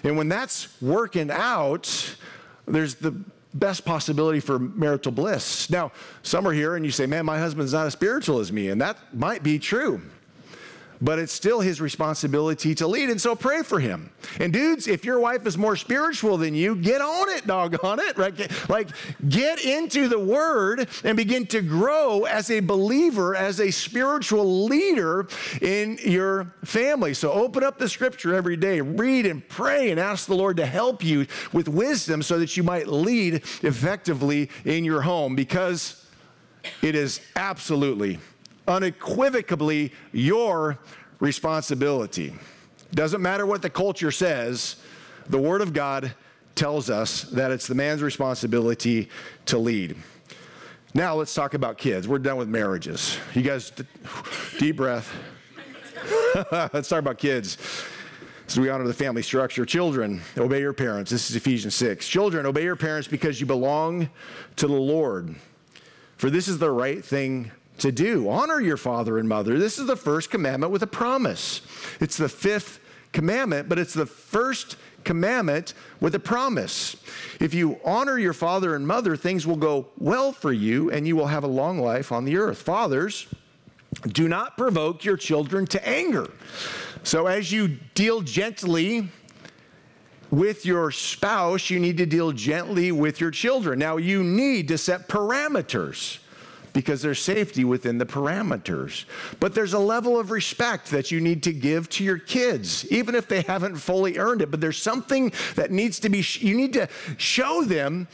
And 0.05 0.16
when 0.16 0.29
that's 0.29 0.81
working 0.81 1.33
out, 1.33 2.16
there's 2.64 2.94
the 2.94 3.20
best 3.55 3.85
possibility 3.85 4.38
for 4.38 4.61
marital 4.61 5.11
bliss. 5.11 5.68
Now, 5.68 5.90
some 6.22 6.46
are 6.46 6.53
here 6.53 6.77
and 6.77 6.85
you 6.85 6.92
say, 6.92 7.07
man, 7.07 7.27
my 7.27 7.40
husband's 7.40 7.72
not 7.72 7.88
as 7.88 7.92
spiritual 7.92 8.38
as 8.38 8.53
me, 8.53 8.68
and 8.68 8.81
that 8.81 8.98
might 9.12 9.42
be 9.42 9.59
true. 9.59 10.01
But 11.01 11.19
it's 11.19 11.33
still 11.33 11.61
his 11.61 11.81
responsibility 11.81 12.75
to 12.77 12.87
lead. 12.87 13.11
And 13.11 13.21
so 13.21 13.35
pray 13.35 13.63
for 13.63 13.81
him. 13.81 14.11
And 14.41 14.53
dudes, 14.53 14.89
if 14.89 15.05
your 15.05 15.21
wife 15.21 15.47
is 15.47 15.57
more 15.57 15.77
spiritual 15.77 16.37
than 16.37 16.55
you, 16.55 16.75
get 16.77 17.01
on 17.01 17.29
it, 17.31 17.47
doggone 17.47 18.01
it. 18.01 18.17
Right? 18.19 18.69
Like, 18.69 18.89
get 19.29 19.65
into 19.65 20.09
the 20.09 20.19
word 20.19 20.89
and 21.05 21.17
begin 21.17 21.47
to 21.47 21.63
grow 21.63 22.25
as 22.25 22.51
a 22.51 22.61
believer, 22.61 23.35
as 23.37 23.61
a 23.61 23.71
spiritual 23.71 24.65
leader 24.65 25.29
in 25.63 25.99
your 26.03 26.53
family. 26.65 27.15
So 27.15 27.33
open 27.33 27.63
up 27.63 27.79
the 27.79 27.89
scripture 27.89 28.35
every 28.35 28.57
day, 28.57 28.81
read 28.81 29.27
and 29.27 29.47
pray, 29.49 29.91
and 29.91 30.01
ask 30.01 30.27
the 30.27 30.35
Lord 30.35 30.57
to 30.57 30.67
help 30.67 31.05
you 31.05 31.27
with 31.53 31.69
wisdom 31.69 32.23
so 32.23 32.39
that 32.39 32.57
you 32.57 32.63
might 32.63 32.89
lead 32.89 33.35
effectively 33.63 34.51
in 34.65 34.85
your 34.85 35.03
home 35.03 35.35
because 35.35 36.05
it 36.83 36.95
is 36.95 37.21
absolutely 37.37 38.19
unequivocally 38.68 39.92
your 40.12 40.78
responsibility. 41.18 42.33
Doesn't 42.92 43.20
matter 43.20 43.46
what 43.46 43.62
the 43.62 43.70
culture 43.70 44.11
says, 44.11 44.76
the 45.28 45.38
Word 45.38 45.61
of 45.61 45.72
God 45.72 46.14
tells 46.54 46.90
us 46.90 47.22
that 47.22 47.50
it's 47.50 47.66
the 47.66 47.74
man's 47.74 48.02
responsibility 48.02 49.09
to 49.46 49.59
lead. 49.59 49.96
Now 50.94 51.14
let's 51.14 51.35
talk 51.35 51.54
about 51.54 51.78
kids. 51.78 52.09
We're 52.09 52.18
done 52.18 52.37
with 52.37 52.48
marriages. 52.48 53.18
You 53.35 53.42
guys, 53.42 53.72
deep 54.59 54.76
breath. 54.76 55.12
let's 56.72 56.88
talk 56.88 57.00
about 57.00 57.18
kids. 57.18 57.59
So 58.46 58.62
we 58.62 58.70
honor 58.70 58.87
the 58.87 58.94
family 58.94 59.22
structure. 59.22 59.66
Children, 59.66 60.22
obey 60.38 60.61
your 60.61 60.72
parents. 60.72 61.11
This 61.11 61.28
is 61.28 61.37
Ephesians 61.37 61.74
6. 61.74 62.09
Children, 62.09 62.46
obey 62.46 62.62
your 62.62 62.76
parents 62.76 63.07
because 63.07 63.40
you 63.40 63.46
belong 63.46 64.09
to 64.57 64.66
the 64.66 64.72
Lord. 64.72 65.35
For 66.16 66.31
this 66.31 66.48
is 66.48 66.59
the 66.59 66.70
right 66.70 67.04
thing 67.04 67.52
to 67.79 67.93
do. 67.93 68.29
Honor 68.29 68.61
your 68.61 68.77
father 68.77 69.19
and 69.19 69.29
mother. 69.29 69.59
This 69.59 69.79
is 69.79 69.87
the 69.87 69.97
first 69.97 70.31
commandment 70.31 70.73
with 70.73 70.83
a 70.83 70.87
promise. 70.87 71.62
It's 72.01 72.17
the 72.17 72.29
fifth 72.29 72.81
commandment, 73.12 73.69
but 73.69 73.79
it's 73.79 73.95
the 73.95 74.07
first 74.07 74.77
commandment 75.05 75.75
with 76.01 76.14
a 76.14 76.19
promise. 76.19 76.97
If 77.41 77.55
you 77.55 77.81
honor 77.85 78.19
your 78.19 78.33
father 78.33 78.75
and 78.75 78.87
mother, 78.87 79.17
things 79.17 79.47
will 79.47 79.57
go 79.57 79.87
well 79.99 80.33
for 80.33 80.53
you 80.53 80.91
and 80.91 81.07
you 81.07 81.17
will 81.17 81.27
have 81.27 81.45
a 81.45 81.49
long 81.49 81.79
life 81.79 82.12
on 82.12 82.25
the 82.25 82.37
earth. 82.37 82.59
Fathers, 82.59 83.27
do 84.07 84.29
not 84.29 84.57
provoke 84.57 85.05
your 85.05 85.17
children 85.17 85.67
to 85.69 85.88
anger. 85.88 86.31
So 87.03 87.27
as 87.27 87.51
you 87.51 87.79
deal 87.95 88.21
gently 88.21 89.09
with 90.31 90.67
your 90.67 90.91
spouse, 90.91 91.71
you 91.71 91.81
need 91.81 91.97
to 91.97 92.07
deal 92.07 92.33
gently 92.33 92.93
with 92.93 93.21
your 93.21 93.31
children. 93.31 93.79
Now, 93.79 93.97
you 93.97 94.23
need 94.23 94.69
to 94.69 94.77
set 94.77 95.09
parameters 95.09 96.19
because 96.72 97.02
there's 97.02 97.20
safety 97.20 97.64
within 97.64 97.98
the 97.98 98.07
parameters. 98.07 99.04
But 99.40 99.54
there's 99.54 99.72
a 99.72 99.78
level 99.78 100.18
of 100.18 100.31
respect 100.31 100.90
that 100.90 101.11
you 101.11 101.20
need 101.20 101.42
to 101.44 101.52
give 101.52 101.88
to 101.90 102.04
your 102.04 102.18
kids, 102.18 102.87
even 102.90 103.14
if 103.14 103.28
they 103.28 103.42
haven't 103.42 103.76
fully 103.76 104.18
earned 104.18 104.42
it. 104.42 104.50
But 104.50 104.61
there's 104.61 104.81
something 104.81 105.33
that 105.54 105.70
needs 105.70 106.00
to 106.00 106.09
be, 106.09 106.24
you 106.40 106.57
need 106.57 106.72
to 106.74 106.88
show 107.16 107.62
them 107.62 108.09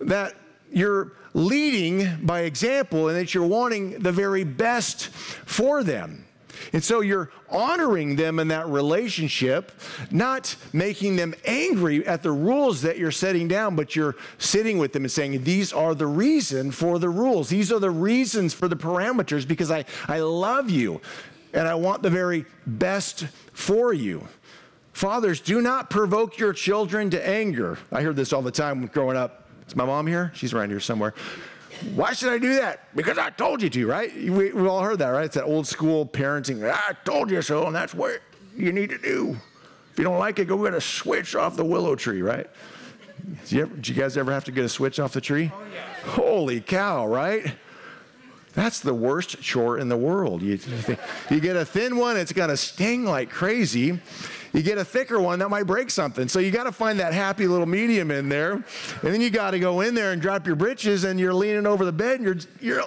that 0.00 0.34
you're 0.72 1.12
leading 1.34 2.24
by 2.24 2.42
example 2.42 3.08
and 3.08 3.16
that 3.16 3.34
you're 3.34 3.46
wanting 3.46 3.98
the 3.98 4.12
very 4.12 4.44
best 4.44 5.08
for 5.08 5.82
them. 5.82 6.23
And 6.72 6.82
so 6.82 7.00
you're 7.00 7.30
honoring 7.50 8.16
them 8.16 8.38
in 8.38 8.48
that 8.48 8.68
relationship, 8.68 9.72
not 10.10 10.56
making 10.72 11.16
them 11.16 11.34
angry 11.44 12.06
at 12.06 12.22
the 12.22 12.32
rules 12.32 12.82
that 12.82 12.98
you're 12.98 13.10
setting 13.10 13.48
down, 13.48 13.76
but 13.76 13.94
you're 13.94 14.16
sitting 14.38 14.78
with 14.78 14.92
them 14.92 15.04
and 15.04 15.12
saying, 15.12 15.44
These 15.44 15.72
are 15.72 15.94
the 15.94 16.06
reason 16.06 16.70
for 16.70 16.98
the 16.98 17.08
rules. 17.08 17.48
These 17.48 17.72
are 17.72 17.80
the 17.80 17.90
reasons 17.90 18.54
for 18.54 18.68
the 18.68 18.76
parameters 18.76 19.46
because 19.46 19.70
I, 19.70 19.84
I 20.08 20.20
love 20.20 20.70
you 20.70 21.00
and 21.52 21.68
I 21.68 21.74
want 21.74 22.02
the 22.02 22.10
very 22.10 22.44
best 22.66 23.26
for 23.52 23.92
you. 23.92 24.26
Fathers, 24.92 25.40
do 25.40 25.60
not 25.60 25.90
provoke 25.90 26.38
your 26.38 26.52
children 26.52 27.10
to 27.10 27.28
anger. 27.28 27.78
I 27.90 28.02
heard 28.02 28.16
this 28.16 28.32
all 28.32 28.42
the 28.42 28.50
time 28.50 28.86
growing 28.86 29.16
up. 29.16 29.48
Is 29.66 29.74
my 29.74 29.84
mom 29.84 30.06
here? 30.06 30.30
She's 30.34 30.52
around 30.52 30.70
here 30.70 30.80
somewhere. 30.80 31.14
Why 31.94 32.12
should 32.12 32.32
I 32.32 32.38
do 32.38 32.54
that? 32.56 32.94
Because 32.96 33.18
I 33.18 33.30
told 33.30 33.62
you 33.62 33.70
to, 33.70 33.86
right? 33.86 34.14
We, 34.14 34.48
have 34.48 34.66
all 34.66 34.82
heard 34.82 34.98
that, 35.00 35.08
right? 35.08 35.24
It's 35.24 35.34
that 35.34 35.44
old 35.44 35.66
school 35.66 36.06
parenting. 36.06 36.68
I 36.70 36.94
told 37.04 37.30
you 37.30 37.42
so, 37.42 37.66
and 37.66 37.74
that's 37.74 37.94
what 37.94 38.20
you 38.56 38.72
need 38.72 38.90
to 38.90 38.98
do. 38.98 39.36
If 39.92 39.98
you 39.98 40.04
don't 40.04 40.18
like 40.18 40.38
it, 40.38 40.46
go 40.46 40.62
get 40.62 40.74
a 40.74 40.80
switch 40.80 41.34
off 41.36 41.56
the 41.56 41.64
willow 41.64 41.94
tree, 41.94 42.22
right? 42.22 42.48
Did 43.42 43.52
you, 43.52 43.62
ever, 43.62 43.74
did 43.74 43.88
you 43.88 43.94
guys 43.94 44.16
ever 44.16 44.32
have 44.32 44.44
to 44.44 44.52
get 44.52 44.64
a 44.64 44.68
switch 44.68 44.98
off 44.98 45.12
the 45.12 45.20
tree? 45.20 45.52
Oh, 45.54 45.62
yeah. 45.72 46.10
Holy 46.10 46.60
cow, 46.60 47.06
right? 47.06 47.54
That's 48.54 48.80
the 48.80 48.94
worst 48.94 49.40
chore 49.40 49.78
in 49.78 49.88
the 49.88 49.96
world. 49.96 50.42
You, 50.42 50.58
you 51.30 51.40
get 51.40 51.56
a 51.56 51.64
thin 51.64 51.96
one, 51.96 52.16
it's 52.16 52.32
going 52.32 52.50
to 52.50 52.56
sting 52.56 53.04
like 53.04 53.30
crazy. 53.30 54.00
You 54.54 54.62
get 54.62 54.78
a 54.78 54.84
thicker 54.84 55.20
one, 55.20 55.40
that 55.40 55.48
might 55.48 55.64
break 55.64 55.90
something. 55.90 56.28
So 56.28 56.38
you 56.38 56.52
got 56.52 56.64
to 56.64 56.72
find 56.72 57.00
that 57.00 57.12
happy 57.12 57.48
little 57.48 57.66
medium 57.66 58.12
in 58.12 58.28
there. 58.28 58.52
And 58.52 58.64
then 59.02 59.20
you 59.20 59.28
got 59.28 59.50
to 59.50 59.58
go 59.58 59.80
in 59.80 59.96
there 59.96 60.12
and 60.12 60.22
drop 60.22 60.46
your 60.46 60.54
britches 60.54 61.02
and 61.02 61.18
you're 61.18 61.34
leaning 61.34 61.66
over 61.66 61.84
the 61.84 61.92
bed 61.92 62.20
and 62.20 62.24
you're, 62.24 62.36
you're. 62.60 62.84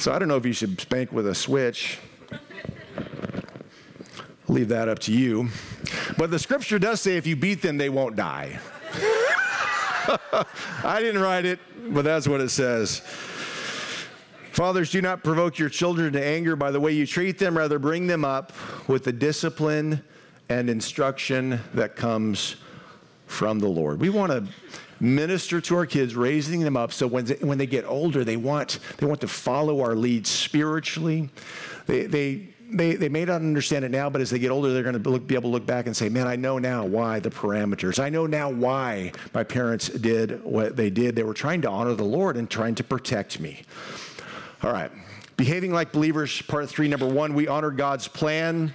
So 0.00 0.12
I 0.12 0.18
don't 0.18 0.26
know 0.26 0.36
if 0.36 0.44
you 0.44 0.52
should 0.52 0.80
spank 0.80 1.12
with 1.12 1.28
a 1.28 1.34
switch. 1.34 2.00
I'll 2.32 2.38
leave 4.48 4.68
that 4.68 4.88
up 4.88 4.98
to 5.00 5.12
you. 5.12 5.48
But 6.18 6.32
the 6.32 6.38
scripture 6.40 6.80
does 6.80 7.00
say 7.00 7.16
if 7.16 7.24
you 7.24 7.36
beat 7.36 7.62
them, 7.62 7.78
they 7.78 7.88
won't 7.88 8.16
die. 8.16 8.58
I 10.82 11.00
didn't 11.00 11.22
write 11.22 11.44
it, 11.44 11.60
but 11.90 12.02
that's 12.02 12.26
what 12.26 12.40
it 12.40 12.48
says. 12.48 13.02
Fathers, 14.52 14.90
do 14.90 15.00
not 15.00 15.22
provoke 15.22 15.58
your 15.58 15.68
children 15.68 16.12
to 16.12 16.24
anger 16.24 16.56
by 16.56 16.70
the 16.70 16.80
way 16.80 16.92
you 16.92 17.06
treat 17.06 17.38
them, 17.38 17.56
rather, 17.56 17.78
bring 17.78 18.06
them 18.06 18.24
up 18.24 18.52
with 18.88 19.04
the 19.04 19.12
discipline 19.12 20.02
and 20.48 20.68
instruction 20.68 21.60
that 21.74 21.94
comes 21.94 22.56
from 23.26 23.60
the 23.60 23.68
Lord. 23.68 24.00
We 24.00 24.10
want 24.10 24.32
to 24.32 24.44
minister 24.98 25.60
to 25.60 25.76
our 25.76 25.86
kids, 25.86 26.14
raising 26.14 26.60
them 26.60 26.76
up 26.76 26.92
so 26.92 27.06
when 27.06 27.24
they, 27.24 27.36
when 27.36 27.58
they 27.58 27.66
get 27.66 27.84
older, 27.86 28.24
they 28.24 28.36
want, 28.36 28.80
they 28.98 29.06
want 29.06 29.20
to 29.22 29.28
follow 29.28 29.80
our 29.80 29.94
lead 29.94 30.26
spiritually. 30.26 31.30
They, 31.86 32.06
they, 32.06 32.48
they, 32.72 32.94
they 32.96 33.08
may 33.08 33.24
not 33.24 33.36
understand 33.36 33.84
it 33.84 33.90
now, 33.90 34.10
but 34.10 34.20
as 34.20 34.30
they 34.30 34.38
get 34.38 34.50
older, 34.50 34.72
they're 34.72 34.82
going 34.82 35.00
to 35.00 35.18
be 35.18 35.34
able 35.34 35.50
to 35.50 35.52
look 35.52 35.66
back 35.66 35.86
and 35.86 35.96
say, 35.96 36.08
Man, 36.08 36.26
I 36.26 36.36
know 36.36 36.58
now 36.58 36.84
why 36.84 37.18
the 37.18 37.30
parameters. 37.30 37.98
I 37.98 38.10
know 38.10 38.26
now 38.26 38.50
why 38.50 39.12
my 39.34 39.42
parents 39.42 39.88
did 39.88 40.44
what 40.44 40.76
they 40.76 40.90
did. 40.90 41.16
They 41.16 41.24
were 41.24 41.34
trying 41.34 41.62
to 41.62 41.70
honor 41.70 41.94
the 41.94 42.04
Lord 42.04 42.36
and 42.36 42.48
trying 42.48 42.74
to 42.76 42.84
protect 42.84 43.40
me. 43.40 43.62
All 44.62 44.72
right. 44.72 44.90
Behaving 45.36 45.72
like 45.72 45.90
believers, 45.90 46.42
part 46.42 46.68
three, 46.68 46.86
number 46.86 47.06
one, 47.06 47.32
we 47.32 47.48
honor 47.48 47.70
God's 47.70 48.06
plan 48.06 48.74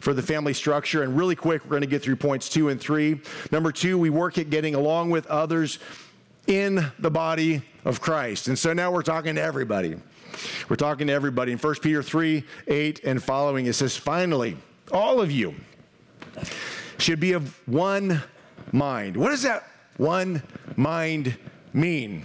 for 0.00 0.14
the 0.14 0.22
family 0.22 0.54
structure. 0.54 1.02
And 1.02 1.16
really 1.16 1.34
quick, 1.34 1.64
we're 1.64 1.70
going 1.70 1.82
to 1.82 1.88
get 1.88 2.02
through 2.02 2.16
points 2.16 2.48
two 2.48 2.68
and 2.68 2.80
three. 2.80 3.20
Number 3.50 3.72
two, 3.72 3.98
we 3.98 4.10
work 4.10 4.38
at 4.38 4.48
getting 4.48 4.76
along 4.76 5.10
with 5.10 5.26
others 5.26 5.80
in 6.46 6.92
the 7.00 7.10
body 7.10 7.62
of 7.84 8.00
Christ. 8.00 8.46
And 8.46 8.56
so 8.56 8.72
now 8.72 8.92
we're 8.92 9.02
talking 9.02 9.34
to 9.34 9.42
everybody. 9.42 9.96
We're 10.68 10.76
talking 10.76 11.08
to 11.08 11.12
everybody. 11.12 11.50
In 11.50 11.58
1 11.58 11.74
Peter 11.82 12.02
3 12.02 12.44
8 12.68 13.00
and 13.04 13.22
following, 13.22 13.66
it 13.66 13.74
says, 13.74 13.96
Finally, 13.96 14.56
all 14.92 15.20
of 15.20 15.32
you 15.32 15.54
should 16.98 17.18
be 17.18 17.32
of 17.32 17.60
one 17.66 18.22
mind. 18.70 19.16
What 19.16 19.30
does 19.30 19.42
that 19.42 19.66
one 19.96 20.42
mind 20.76 21.36
mean? 21.72 22.24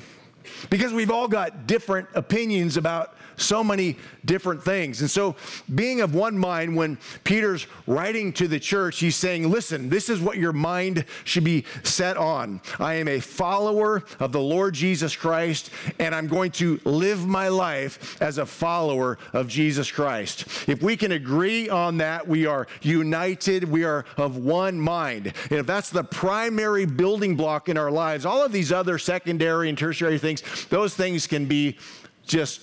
Because 0.70 0.94
we've 0.94 1.12
all 1.12 1.28
got 1.28 1.68
different 1.68 2.08
opinions 2.14 2.78
about 2.78 3.16
so 3.38 3.64
many 3.64 3.96
different 4.26 4.62
things. 4.62 5.02
And 5.02 5.10
so, 5.10 5.36
being 5.74 6.02
of 6.02 6.14
one 6.14 6.38
mind, 6.38 6.76
when 6.76 6.98
Peter's 7.24 7.68
writing 7.86 8.34
to 8.34 8.48
the 8.48 8.60
church, 8.60 9.00
he's 9.00 9.16
saying, 9.16 9.50
Listen, 9.50 9.90
this 9.90 10.10
is 10.10 10.20
what 10.20 10.38
your 10.38 10.54
mind 10.54 11.06
should 11.24 11.44
be 11.44 11.64
set 11.84 12.18
on. 12.18 12.62
I 12.80 12.96
am 12.96 13.08
a 13.08 13.20
follower 13.20 14.04
of 14.20 14.32
the 14.32 14.42
Lord 14.42 14.74
Jesus 14.74 15.16
Christ, 15.16 15.70
and 16.00 16.14
I'm 16.14 16.28
going 16.28 16.52
to 16.54 16.80
live 16.84 17.26
my 17.26 17.48
life 17.48 18.22
as 18.22 18.38
a 18.38 18.46
follower 18.46 19.18
of 19.34 19.48
Jesus 19.48 19.90
Christ. 19.92 20.46
If 20.68 20.82
we 20.82 20.98
can 20.98 21.12
agree 21.12 21.70
on 21.70 21.98
that, 21.98 22.28
we 22.28 22.46
are 22.46 22.68
united, 22.82 23.64
we 23.64 23.84
are 23.84 24.06
of 24.18 24.38
one 24.38 24.80
mind. 24.80 25.34
And 25.50 25.60
if 25.60 25.66
that's 25.66 25.90
the 25.90 26.04
primary 26.04 26.86
building 26.86 27.36
block 27.36 27.70
in 27.70 27.78
our 27.78 27.92
lives, 27.92 28.26
all 28.26 28.44
of 28.44 28.52
these 28.52 28.72
other 28.72 28.98
secondary 28.98 29.70
and 29.70 29.78
tertiary 29.78 30.18
things, 30.18 30.42
those 30.66 30.96
things 30.96 31.28
can 31.28 31.46
be 31.46 31.78
just 32.26 32.62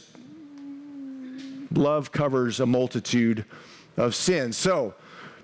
love 1.78 2.12
covers 2.12 2.60
a 2.60 2.66
multitude 2.66 3.44
of 3.96 4.14
sins. 4.14 4.56
So, 4.56 4.94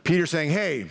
Peter's 0.04 0.30
saying, 0.30 0.50
hey, 0.50 0.86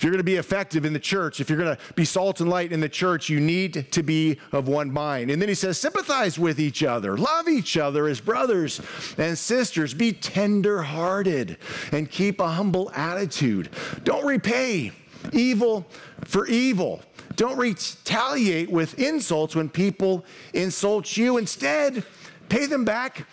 if 0.00 0.04
you're 0.04 0.12
going 0.12 0.20
to 0.20 0.24
be 0.24 0.36
effective 0.36 0.86
in 0.86 0.94
the 0.94 0.98
church, 0.98 1.40
if 1.40 1.50
you're 1.50 1.58
going 1.58 1.76
to 1.76 1.94
be 1.94 2.06
salt 2.06 2.40
and 2.40 2.48
light 2.48 2.72
in 2.72 2.80
the 2.80 2.88
church, 2.88 3.28
you 3.28 3.38
need 3.38 3.92
to 3.92 4.02
be 4.02 4.38
of 4.50 4.66
one 4.66 4.90
mind. 4.90 5.30
And 5.30 5.42
then 5.42 5.48
he 5.50 5.54
says, 5.54 5.76
sympathize 5.76 6.38
with 6.38 6.58
each 6.58 6.82
other, 6.82 7.18
love 7.18 7.48
each 7.48 7.76
other 7.76 8.08
as 8.08 8.18
brothers 8.18 8.80
and 9.18 9.36
sisters, 9.36 9.92
be 9.92 10.14
tender 10.14 10.80
hearted, 10.80 11.58
and 11.92 12.10
keep 12.10 12.40
a 12.40 12.48
humble 12.48 12.90
attitude. 12.92 13.68
Don't 14.02 14.24
repay 14.24 14.92
evil 15.34 15.86
for 16.24 16.46
evil. 16.46 17.02
Don't 17.36 17.58
retaliate 17.58 18.70
with 18.70 18.98
insults 18.98 19.54
when 19.54 19.68
people 19.68 20.24
insult 20.54 21.14
you. 21.14 21.36
Instead, 21.36 22.04
pay 22.48 22.64
them 22.64 22.86
back 22.86 23.26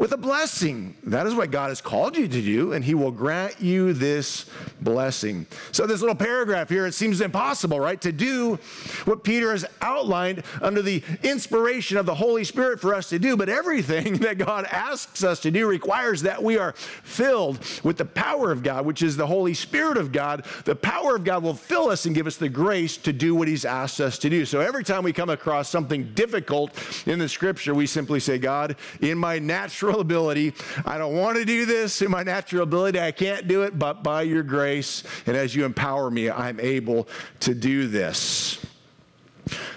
with 0.00 0.12
a 0.12 0.16
blessing. 0.16 0.96
That 1.02 1.26
is 1.26 1.34
what 1.34 1.50
God 1.50 1.68
has 1.68 1.82
called 1.82 2.16
you 2.16 2.26
to 2.26 2.40
do, 2.40 2.72
and 2.72 2.82
He 2.82 2.94
will 2.94 3.10
grant 3.10 3.60
you 3.60 3.92
this 3.92 4.46
blessing. 4.80 5.46
So, 5.72 5.86
this 5.86 6.00
little 6.00 6.16
paragraph 6.16 6.70
here, 6.70 6.86
it 6.86 6.94
seems 6.94 7.20
impossible, 7.20 7.78
right? 7.78 8.00
To 8.00 8.10
do 8.10 8.58
what 9.04 9.24
Peter 9.24 9.50
has 9.50 9.66
outlined 9.82 10.42
under 10.62 10.80
the 10.80 11.02
inspiration 11.22 11.98
of 11.98 12.06
the 12.06 12.14
Holy 12.14 12.44
Spirit 12.44 12.80
for 12.80 12.94
us 12.94 13.10
to 13.10 13.18
do. 13.18 13.36
But 13.36 13.50
everything 13.50 14.14
that 14.20 14.38
God 14.38 14.64
asks 14.70 15.22
us 15.22 15.38
to 15.40 15.50
do 15.50 15.66
requires 15.66 16.22
that 16.22 16.42
we 16.42 16.56
are 16.56 16.72
filled 16.72 17.58
with 17.84 17.98
the 17.98 18.06
power 18.06 18.50
of 18.50 18.62
God, 18.62 18.86
which 18.86 19.02
is 19.02 19.18
the 19.18 19.26
Holy 19.26 19.52
Spirit 19.52 19.98
of 19.98 20.12
God. 20.12 20.46
The 20.64 20.76
power 20.76 21.14
of 21.14 21.24
God 21.24 21.42
will 21.42 21.52
fill 21.52 21.90
us 21.90 22.06
and 22.06 22.14
give 22.14 22.26
us 22.26 22.38
the 22.38 22.48
grace 22.48 22.96
to 22.96 23.12
do 23.12 23.34
what 23.34 23.48
He's 23.48 23.66
asked 23.66 24.00
us 24.00 24.16
to 24.20 24.30
do. 24.30 24.46
So, 24.46 24.60
every 24.60 24.82
time 24.82 25.04
we 25.04 25.12
come 25.12 25.28
across 25.28 25.68
something 25.68 26.14
difficult 26.14 26.72
in 27.06 27.18
the 27.18 27.28
scripture, 27.28 27.74
we 27.74 27.86
simply 27.86 28.18
say, 28.18 28.38
God, 28.38 28.76
in 29.02 29.18
my 29.18 29.38
natural 29.38 29.89
natural 29.90 30.00
ability. 30.00 30.54
I 30.86 30.98
don't 30.98 31.16
want 31.16 31.36
to 31.36 31.44
do 31.44 31.66
this 31.66 32.00
in 32.00 32.10
my 32.10 32.22
natural 32.22 32.62
ability. 32.62 33.00
I 33.00 33.10
can't 33.10 33.48
do 33.48 33.62
it, 33.62 33.76
but 33.76 34.04
by 34.04 34.22
your 34.22 34.44
grace 34.44 35.02
and 35.26 35.36
as 35.36 35.54
you 35.54 35.64
empower 35.64 36.10
me, 36.10 36.30
I'm 36.30 36.60
able 36.60 37.08
to 37.40 37.54
do 37.54 37.88
this. 37.88 38.64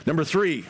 Number 0.05 0.23
three, 0.23 0.65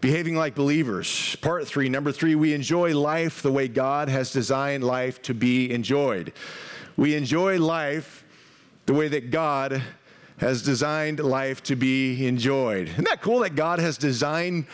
behaving 0.00 0.34
like 0.34 0.56
believers. 0.56 1.36
Part 1.36 1.68
three. 1.68 1.88
Number 1.88 2.10
three, 2.10 2.34
we 2.34 2.52
enjoy 2.52 2.98
life 2.98 3.42
the 3.42 3.52
way 3.52 3.68
God 3.68 4.08
has 4.08 4.32
designed 4.32 4.82
life 4.82 5.22
to 5.22 5.34
be 5.34 5.70
enjoyed. 5.70 6.32
We 6.96 7.14
enjoy 7.14 7.58
life 7.58 8.24
the 8.86 8.94
way 8.94 9.06
that 9.06 9.30
God 9.30 9.82
has 10.38 10.62
designed 10.62 11.20
life 11.20 11.62
to 11.64 11.76
be 11.76 12.26
enjoyed. 12.26 12.88
Isn't 12.88 13.04
that 13.04 13.22
cool 13.22 13.40
that 13.40 13.54
God 13.54 13.78
has 13.78 13.96
designed 13.98 14.66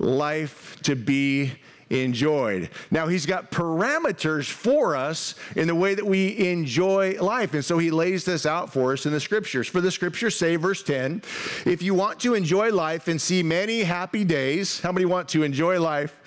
life 0.00 0.76
to 0.82 0.96
be 0.96 1.52
enjoyed. 1.94 2.70
Now, 2.90 3.06
he's 3.06 3.26
got 3.26 3.50
parameters 3.50 4.50
for 4.50 4.96
us 4.96 5.34
in 5.56 5.68
the 5.68 5.74
way 5.74 5.94
that 5.94 6.04
we 6.04 6.48
enjoy 6.48 7.16
life. 7.20 7.54
And 7.54 7.64
so 7.64 7.78
he 7.78 7.90
lays 7.90 8.24
this 8.24 8.46
out 8.46 8.72
for 8.72 8.92
us 8.92 9.06
in 9.06 9.12
the 9.12 9.20
scriptures. 9.20 9.68
For 9.68 9.80
the 9.80 9.90
scriptures 9.90 10.36
say, 10.36 10.56
verse 10.56 10.82
10, 10.82 11.22
if 11.66 11.82
you 11.82 11.94
want 11.94 12.20
to 12.20 12.34
enjoy 12.34 12.72
life 12.72 13.08
and 13.08 13.20
see 13.20 13.42
many 13.42 13.82
happy 13.82 14.24
days, 14.24 14.80
how 14.80 14.92
many 14.92 15.06
want 15.06 15.28
to 15.30 15.42
enjoy 15.42 15.80
life 15.80 16.18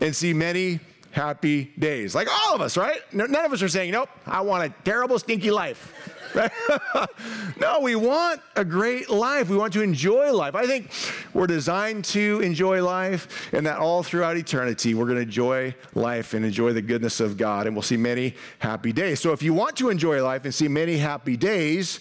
and 0.00 0.14
see 0.14 0.32
many 0.32 0.80
happy 1.10 1.72
days? 1.78 2.14
Like 2.14 2.28
all 2.30 2.54
of 2.54 2.60
us, 2.60 2.76
right? 2.76 3.00
None 3.12 3.34
of 3.34 3.52
us 3.52 3.62
are 3.62 3.68
saying, 3.68 3.92
nope, 3.92 4.08
I 4.26 4.40
want 4.40 4.64
a 4.64 4.74
terrible, 4.84 5.18
stinky 5.18 5.50
life. 5.50 5.92
no, 7.60 7.80
we 7.80 7.94
want 7.94 8.40
a 8.56 8.64
great 8.64 9.10
life. 9.10 9.48
We 9.48 9.56
want 9.56 9.72
to 9.74 9.82
enjoy 9.82 10.32
life. 10.32 10.54
I 10.54 10.66
think 10.66 10.90
we're 11.34 11.46
designed 11.46 12.04
to 12.06 12.40
enjoy 12.40 12.84
life, 12.84 13.52
and 13.52 13.66
that 13.66 13.78
all 13.78 14.02
throughout 14.02 14.36
eternity, 14.36 14.94
we're 14.94 15.06
going 15.06 15.16
to 15.16 15.22
enjoy 15.22 15.74
life 15.94 16.34
and 16.34 16.44
enjoy 16.44 16.72
the 16.72 16.82
goodness 16.82 17.20
of 17.20 17.36
God, 17.36 17.66
and 17.66 17.76
we'll 17.76 17.82
see 17.82 17.96
many 17.96 18.34
happy 18.58 18.92
days. 18.92 19.20
So, 19.20 19.32
if 19.32 19.42
you 19.42 19.54
want 19.54 19.76
to 19.76 19.90
enjoy 19.90 20.22
life 20.24 20.44
and 20.44 20.54
see 20.54 20.68
many 20.68 20.96
happy 20.96 21.36
days, 21.36 22.00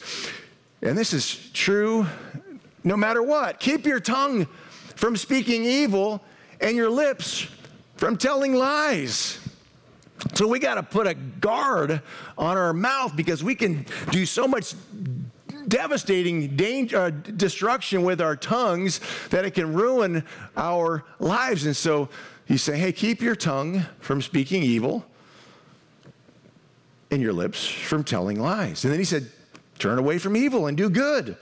and 0.81 0.97
this 0.97 1.13
is 1.13 1.49
true 1.51 2.05
no 2.83 2.97
matter 2.97 3.21
what, 3.21 3.59
keep 3.59 3.85
your 3.85 3.99
tongue 3.99 4.47
from 4.95 5.15
speaking 5.15 5.63
evil 5.63 6.21
and 6.59 6.75
your 6.75 6.89
lips 6.89 7.47
from 7.97 8.17
telling 8.17 8.55
lies. 8.55 9.40
So 10.33 10.47
we 10.47 10.59
got 10.59 10.75
to 10.75 10.83
put 10.83 11.07
a 11.07 11.13
guard 11.13 12.01
on 12.37 12.57
our 12.57 12.73
mouth 12.73 13.15
because 13.15 13.43
we 13.43 13.55
can 13.55 13.85
do 14.11 14.25
so 14.25 14.47
much 14.47 14.75
devastating 15.67 16.55
danger, 16.55 16.97
uh, 16.97 17.09
destruction 17.09 18.03
with 18.03 18.21
our 18.21 18.35
tongues 18.35 18.99
that 19.29 19.45
it 19.45 19.51
can 19.51 19.73
ruin 19.73 20.23
our 20.57 21.03
lives. 21.19 21.65
And 21.65 21.75
so 21.75 22.09
he's 22.45 22.61
saying, 22.61 22.81
hey, 22.81 22.91
keep 22.91 23.21
your 23.21 23.35
tongue 23.35 23.85
from 23.99 24.21
speaking 24.21 24.63
evil 24.63 25.05
and 27.09 27.21
your 27.21 27.33
lips 27.33 27.67
from 27.67 28.03
telling 28.03 28.39
lies. 28.39 28.83
And 28.83 28.91
then 28.91 28.99
he 28.99 29.05
said, 29.05 29.29
turn 29.79 29.97
away 29.97 30.17
from 30.17 30.35
evil 30.37 30.67
and 30.67 30.77
do 30.77 30.89
good. 30.89 31.37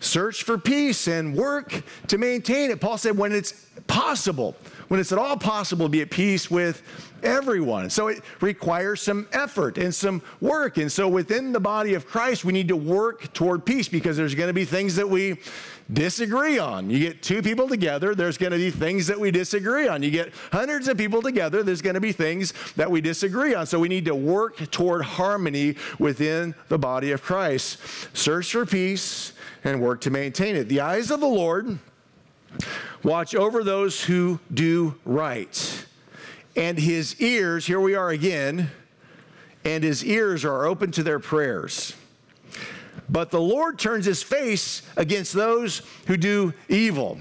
Search 0.00 0.44
for 0.44 0.58
peace 0.58 1.08
and 1.08 1.34
work 1.34 1.82
to 2.06 2.18
maintain 2.18 2.70
it. 2.70 2.80
Paul 2.80 2.98
said, 2.98 3.18
when 3.18 3.32
it's 3.32 3.66
possible, 3.88 4.54
when 4.88 5.00
it's 5.00 5.12
at 5.12 5.18
all 5.18 5.36
possible 5.36 5.86
to 5.86 5.90
be 5.90 6.02
at 6.02 6.10
peace 6.10 6.50
with 6.50 6.82
everyone. 7.22 7.90
So 7.90 8.08
it 8.08 8.22
requires 8.40 9.00
some 9.00 9.28
effort 9.32 9.78
and 9.78 9.94
some 9.94 10.22
work. 10.40 10.78
And 10.78 10.90
so 10.90 11.08
within 11.08 11.52
the 11.52 11.60
body 11.60 11.94
of 11.94 12.06
Christ, 12.06 12.44
we 12.44 12.52
need 12.52 12.68
to 12.68 12.76
work 12.76 13.32
toward 13.32 13.64
peace 13.64 13.88
because 13.88 14.16
there's 14.16 14.34
going 14.34 14.48
to 14.48 14.54
be 14.54 14.64
things 14.64 14.96
that 14.96 15.08
we 15.08 15.38
disagree 15.92 16.58
on. 16.58 16.90
You 16.90 16.98
get 16.98 17.22
two 17.22 17.42
people 17.42 17.66
together, 17.66 18.14
there's 18.14 18.36
going 18.36 18.52
to 18.52 18.58
be 18.58 18.70
things 18.70 19.06
that 19.06 19.18
we 19.18 19.30
disagree 19.30 19.88
on. 19.88 20.02
You 20.02 20.10
get 20.10 20.32
hundreds 20.52 20.86
of 20.88 20.98
people 20.98 21.22
together, 21.22 21.62
there's 21.62 21.82
going 21.82 21.94
to 21.94 22.00
be 22.00 22.12
things 22.12 22.52
that 22.76 22.90
we 22.90 23.00
disagree 23.00 23.54
on. 23.54 23.66
So 23.66 23.78
we 23.78 23.88
need 23.88 24.04
to 24.04 24.14
work 24.14 24.70
toward 24.70 25.02
harmony 25.02 25.76
within 25.98 26.54
the 26.68 26.78
body 26.78 27.12
of 27.12 27.22
Christ. 27.22 27.78
Search 28.14 28.52
for 28.52 28.66
peace 28.66 29.32
and 29.64 29.80
work 29.80 30.02
to 30.02 30.10
maintain 30.10 30.56
it. 30.56 30.68
The 30.68 30.80
eyes 30.80 31.10
of 31.10 31.20
the 31.20 31.26
Lord 31.26 31.78
watch 33.02 33.34
over 33.34 33.62
those 33.62 34.02
who 34.02 34.40
do 34.52 34.94
right, 35.04 35.86
and 36.56 36.78
his 36.78 37.20
ears, 37.20 37.66
here 37.66 37.80
we 37.80 37.94
are 37.94 38.10
again, 38.10 38.70
and 39.64 39.84
his 39.84 40.04
ears 40.04 40.44
are 40.44 40.66
open 40.66 40.90
to 40.92 41.02
their 41.02 41.18
prayers. 41.18 41.94
But 43.08 43.30
the 43.30 43.40
Lord 43.40 43.78
turns 43.78 44.04
his 44.04 44.22
face 44.22 44.82
against 44.96 45.32
those 45.32 45.82
who 46.06 46.16
do 46.16 46.52
evil. 46.68 47.18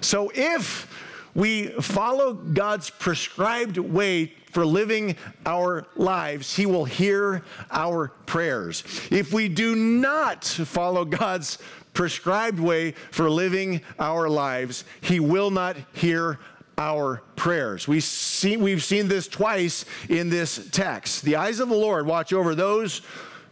So 0.00 0.30
if 0.34 0.88
we 1.34 1.68
follow 1.68 2.34
God's 2.34 2.90
prescribed 2.90 3.78
way 3.78 4.34
for 4.50 4.66
living 4.66 5.16
our 5.46 5.86
lives, 5.96 6.56
He 6.56 6.66
will 6.66 6.84
hear 6.84 7.44
our 7.70 8.08
prayers. 8.26 8.82
If 9.10 9.32
we 9.32 9.48
do 9.48 9.76
not 9.76 10.44
follow 10.44 11.04
God's 11.04 11.58
prescribed 11.92 12.58
way 12.58 12.92
for 13.10 13.30
living 13.30 13.82
our 13.98 14.28
lives, 14.28 14.84
He 15.00 15.20
will 15.20 15.50
not 15.50 15.76
hear 15.92 16.38
our 16.78 17.22
prayers. 17.36 17.86
We 17.86 18.00
see, 18.00 18.56
we've 18.56 18.82
seen 18.82 19.08
this 19.08 19.28
twice 19.28 19.84
in 20.08 20.30
this 20.30 20.68
text. 20.70 21.22
The 21.22 21.36
eyes 21.36 21.60
of 21.60 21.68
the 21.68 21.74
Lord 21.74 22.06
watch 22.06 22.32
over 22.32 22.54
those 22.54 23.02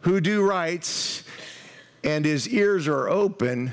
who 0.00 0.20
do 0.20 0.42
right, 0.42 1.22
and 2.04 2.24
His 2.24 2.48
ears 2.48 2.88
are 2.88 3.08
open 3.08 3.72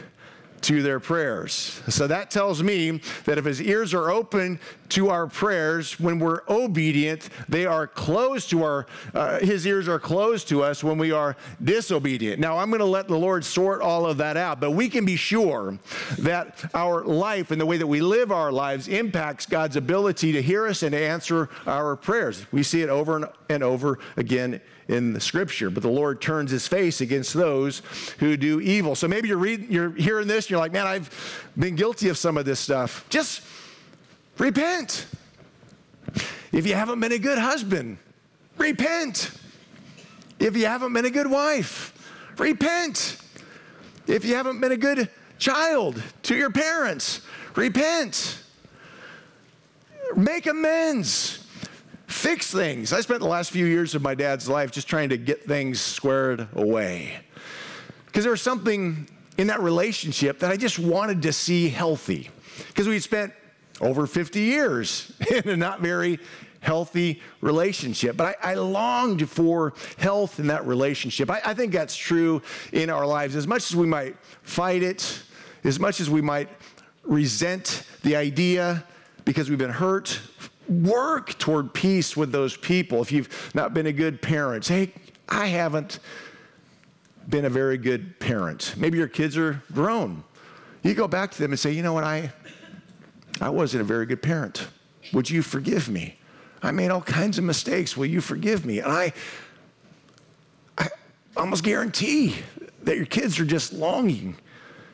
to 0.65 0.81
their 0.81 0.99
prayers. 0.99 1.79
So 1.89 2.07
that 2.07 2.31
tells 2.31 2.63
me 2.63 2.99
that 3.25 3.37
if 3.37 3.45
his 3.45 3.61
ears 3.61 3.93
are 3.93 4.09
open 4.09 4.59
to 4.89 5.09
our 5.09 5.27
prayers 5.27 5.99
when 5.99 6.19
we're 6.19 6.41
obedient, 6.49 7.29
they 7.49 7.65
are 7.65 7.87
closed 7.87 8.49
to 8.51 8.63
our, 8.63 8.85
uh, 9.13 9.39
his 9.39 9.65
ears 9.65 9.87
are 9.87 9.99
closed 9.99 10.47
to 10.49 10.63
us 10.63 10.83
when 10.83 10.97
we 10.97 11.11
are 11.11 11.35
disobedient. 11.63 12.39
Now, 12.39 12.57
I'm 12.57 12.69
going 12.69 12.79
to 12.79 12.85
let 12.85 13.07
the 13.07 13.17
Lord 13.17 13.43
sort 13.43 13.81
all 13.81 14.05
of 14.05 14.17
that 14.17 14.37
out, 14.37 14.59
but 14.59 14.71
we 14.71 14.89
can 14.89 15.05
be 15.05 15.15
sure 15.15 15.77
that 16.19 16.69
our 16.73 17.03
life 17.03 17.51
and 17.51 17.59
the 17.59 17.65
way 17.65 17.77
that 17.77 17.87
we 17.87 18.01
live 18.01 18.31
our 18.31 18.51
lives 18.51 18.87
impacts 18.87 19.45
God's 19.45 19.75
ability 19.75 20.31
to 20.33 20.41
hear 20.41 20.67
us 20.67 20.83
and 20.83 20.91
to 20.91 20.99
answer 20.99 21.49
our 21.65 21.95
prayers. 21.95 22.45
We 22.51 22.63
see 22.63 22.81
it 22.81 22.89
over 22.89 23.31
and 23.49 23.63
over 23.63 23.99
again 24.17 24.61
in 24.87 25.13
the 25.13 25.19
scripture. 25.19 25.69
But 25.69 25.83
the 25.83 25.89
Lord 25.89 26.21
turns 26.21 26.51
his 26.51 26.67
face 26.67 27.01
against 27.01 27.33
those 27.33 27.81
who 28.19 28.37
do 28.37 28.59
evil. 28.61 28.95
So 28.95 29.07
maybe 29.07 29.27
you're 29.27 29.37
reading, 29.37 29.71
you're 29.71 29.91
hearing 29.91 30.27
this, 30.27 30.45
and 30.45 30.51
you're 30.51 30.59
like, 30.59 30.71
man, 30.73 30.87
I've 30.87 31.51
been 31.57 31.75
guilty 31.75 32.09
of 32.09 32.17
some 32.17 32.37
of 32.37 32.45
this 32.45 32.59
stuff. 32.59 33.05
Just 33.09 33.41
repent. 34.37 35.07
If 36.51 36.65
you 36.65 36.73
haven't 36.73 36.99
been 36.99 37.11
a 37.11 37.19
good 37.19 37.37
husband, 37.37 37.97
repent. 38.57 39.31
If 40.39 40.55
you 40.55 40.65
haven't 40.65 40.93
been 40.93 41.05
a 41.05 41.09
good 41.09 41.29
wife, 41.29 41.93
repent. 42.37 43.17
If 44.07 44.23
you 44.25 44.35
haven't 44.35 44.61
been 44.61 44.71
a 44.71 44.77
good 44.77 45.09
child 45.37 46.01
to 46.23 46.35
your 46.35 46.51
parents, 46.51 47.21
repent. 47.55 48.41
Make 50.15 50.45
amends 50.45 51.45
fix 52.15 52.51
things. 52.51 52.93
I 52.93 53.01
spent 53.01 53.19
the 53.19 53.27
last 53.27 53.51
few 53.51 53.65
years 53.65 53.93
of 53.93 54.01
my 54.01 54.15
dad's 54.15 54.47
life 54.47 54.71
just 54.71 54.87
trying 54.87 55.09
to 55.09 55.17
get 55.17 55.45
things 55.45 55.81
squared 55.81 56.47
away. 56.55 57.17
Because 58.05 58.23
there 58.23 58.31
was 58.31 58.41
something 58.41 59.07
in 59.37 59.47
that 59.47 59.61
relationship 59.61 60.39
that 60.39 60.49
I 60.49 60.57
just 60.57 60.79
wanted 60.79 61.21
to 61.23 61.33
see 61.33 61.69
healthy. 61.69 62.29
Because 62.67 62.87
we'd 62.87 63.03
spent 63.03 63.33
over 63.81 64.07
50 64.07 64.39
years 64.39 65.11
in 65.31 65.49
a 65.49 65.57
not 65.57 65.81
very 65.81 66.19
healthy 66.61 67.21
relationship. 67.41 68.17
But 68.17 68.37
I, 68.43 68.51
I 68.51 68.53
longed 68.55 69.29
for 69.29 69.73
health 69.97 70.39
in 70.39 70.47
that 70.47 70.65
relationship. 70.65 71.29
I, 71.29 71.41
I 71.45 71.53
think 71.53 71.71
that's 71.71 71.95
true 71.95 72.41
in 72.73 72.89
our 72.89 73.05
lives. 73.05 73.35
As 73.35 73.47
much 73.47 73.69
as 73.69 73.75
we 73.75 73.85
might 73.85 74.17
fight 74.41 74.81
it, 74.81 75.21
as 75.63 75.79
much 75.79 76.01
as 76.01 76.09
we 76.09 76.21
might 76.21 76.49
resent 77.03 77.83
the 78.03 78.15
idea 78.15 78.83
because 79.25 79.49
we've 79.49 79.59
been 79.59 79.69
hurt 79.69 80.19
work 80.67 81.37
toward 81.37 81.73
peace 81.73 82.17
with 82.17 82.31
those 82.31 82.57
people. 82.57 83.01
If 83.01 83.11
you've 83.11 83.51
not 83.53 83.73
been 83.73 83.85
a 83.85 83.93
good 83.93 84.21
parent, 84.21 84.65
say, 84.65 84.91
I 85.29 85.47
haven't 85.47 85.99
been 87.27 87.45
a 87.45 87.49
very 87.49 87.77
good 87.77 88.19
parent. 88.19 88.73
Maybe 88.77 88.97
your 88.97 89.07
kids 89.07 89.37
are 89.37 89.61
grown. 89.73 90.23
You 90.83 90.93
go 90.93 91.07
back 91.07 91.31
to 91.31 91.39
them 91.39 91.51
and 91.51 91.59
say, 91.59 91.71
you 91.71 91.83
know 91.83 91.93
what, 91.93 92.03
I, 92.03 92.31
I 93.41 93.49
wasn't 93.49 93.81
a 93.81 93.85
very 93.85 94.05
good 94.05 94.21
parent. 94.21 94.67
Would 95.13 95.29
you 95.29 95.41
forgive 95.41 95.89
me? 95.89 96.17
I 96.63 96.71
made 96.71 96.89
all 96.89 97.01
kinds 97.01 97.37
of 97.37 97.43
mistakes. 97.43 97.95
Will 97.95 98.05
you 98.05 98.21
forgive 98.21 98.65
me? 98.65 98.79
And 98.79 98.91
I, 98.91 99.13
I 100.77 100.87
almost 101.37 101.63
guarantee 101.63 102.35
that 102.83 102.97
your 102.97 103.05
kids 103.05 103.39
are 103.39 103.45
just 103.45 103.73
longing 103.73 104.37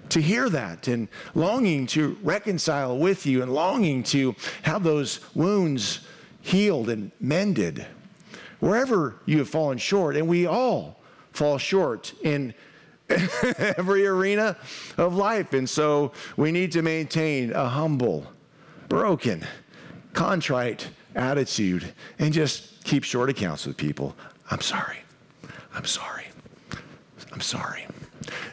to 0.09 0.21
hear 0.21 0.49
that 0.49 0.87
and 0.87 1.07
longing 1.33 1.87
to 1.87 2.17
reconcile 2.21 2.97
with 2.97 3.25
you 3.25 3.41
and 3.41 3.53
longing 3.53 4.03
to 4.03 4.35
have 4.63 4.83
those 4.83 5.21
wounds 5.33 6.01
healed 6.41 6.89
and 6.89 7.11
mended. 7.19 7.85
Wherever 8.59 9.15
you 9.25 9.39
have 9.39 9.49
fallen 9.49 9.77
short, 9.77 10.15
and 10.15 10.27
we 10.27 10.45
all 10.45 10.99
fall 11.31 11.57
short 11.57 12.13
in 12.21 12.53
every 13.09 14.05
arena 14.05 14.57
of 14.97 15.15
life. 15.15 15.53
And 15.53 15.69
so 15.69 16.11
we 16.37 16.51
need 16.51 16.71
to 16.73 16.81
maintain 16.81 17.51
a 17.53 17.67
humble, 17.67 18.27
broken, 18.91 19.41
contrite 20.11 20.89
attitude 21.15 21.93
and 22.19 22.33
just 22.33 22.83
keep 22.83 23.05
short 23.05 23.29
accounts 23.29 23.65
with 23.65 23.77
people. 23.77 24.13
I'm 24.49 24.59
sorry. 24.59 24.97
I'm 25.73 25.85
sorry. 25.85 26.25
I'm 27.31 27.39
sorry. 27.39 27.87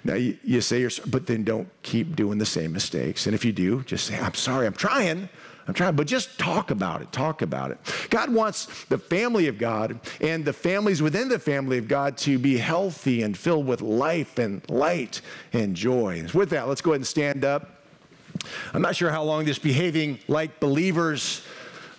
Now 0.05 0.15
you, 0.15 0.39
you 0.45 0.61
say 0.61 0.79
you're, 0.79 0.93
but 1.09 1.27
then 1.27 1.43
don't 1.43 1.69
keep 1.83 2.15
doing 2.15 2.39
the 2.39 2.47
same 2.47 2.73
mistakes. 2.73 3.27
And 3.27 3.35
if 3.35 3.45
you 3.45 3.51
do, 3.51 3.83
just 3.83 4.07
say, 4.07 4.17
I'm 4.17 4.35
sorry, 4.35 4.69
I'm 4.69 4.75
trying. 4.75 5.29
I'm 5.67 5.75
trying, 5.75 5.97
but 5.97 6.07
just 6.07 6.39
talk 6.39 6.71
about 6.71 7.03
it. 7.03 7.11
Talk 7.11 7.43
about 7.43 7.73
it. 7.73 7.79
God 8.09 8.33
wants 8.33 8.85
the 8.85 8.97
family 8.97 9.49
of 9.49 9.59
God 9.59 9.99
and 10.21 10.45
the 10.45 10.53
families 10.53 11.03
within 11.03 11.29
the 11.29 11.41
family 11.41 11.79
of 11.79 11.89
God 11.89 12.17
to 12.19 12.39
be 12.39 12.59
healthy 12.59 13.23
and 13.23 13.37
filled 13.37 13.67
with 13.67 13.83
life 13.83 14.39
and 14.39 14.63
light 14.71 15.21
and 15.53 15.75
joy. 15.75 16.25
With 16.33 16.51
that, 16.51 16.69
let's 16.69 16.81
go 16.81 16.93
ahead 16.93 17.01
and 17.01 17.07
stand 17.07 17.45
up. 17.45 17.78
I'm 18.73 18.83
not 18.83 18.97
sure 18.97 19.11
how 19.11 19.23
long 19.23 19.45
this 19.45 19.59
behaving 19.59 20.21
like 20.29 20.61
believers 20.61 21.43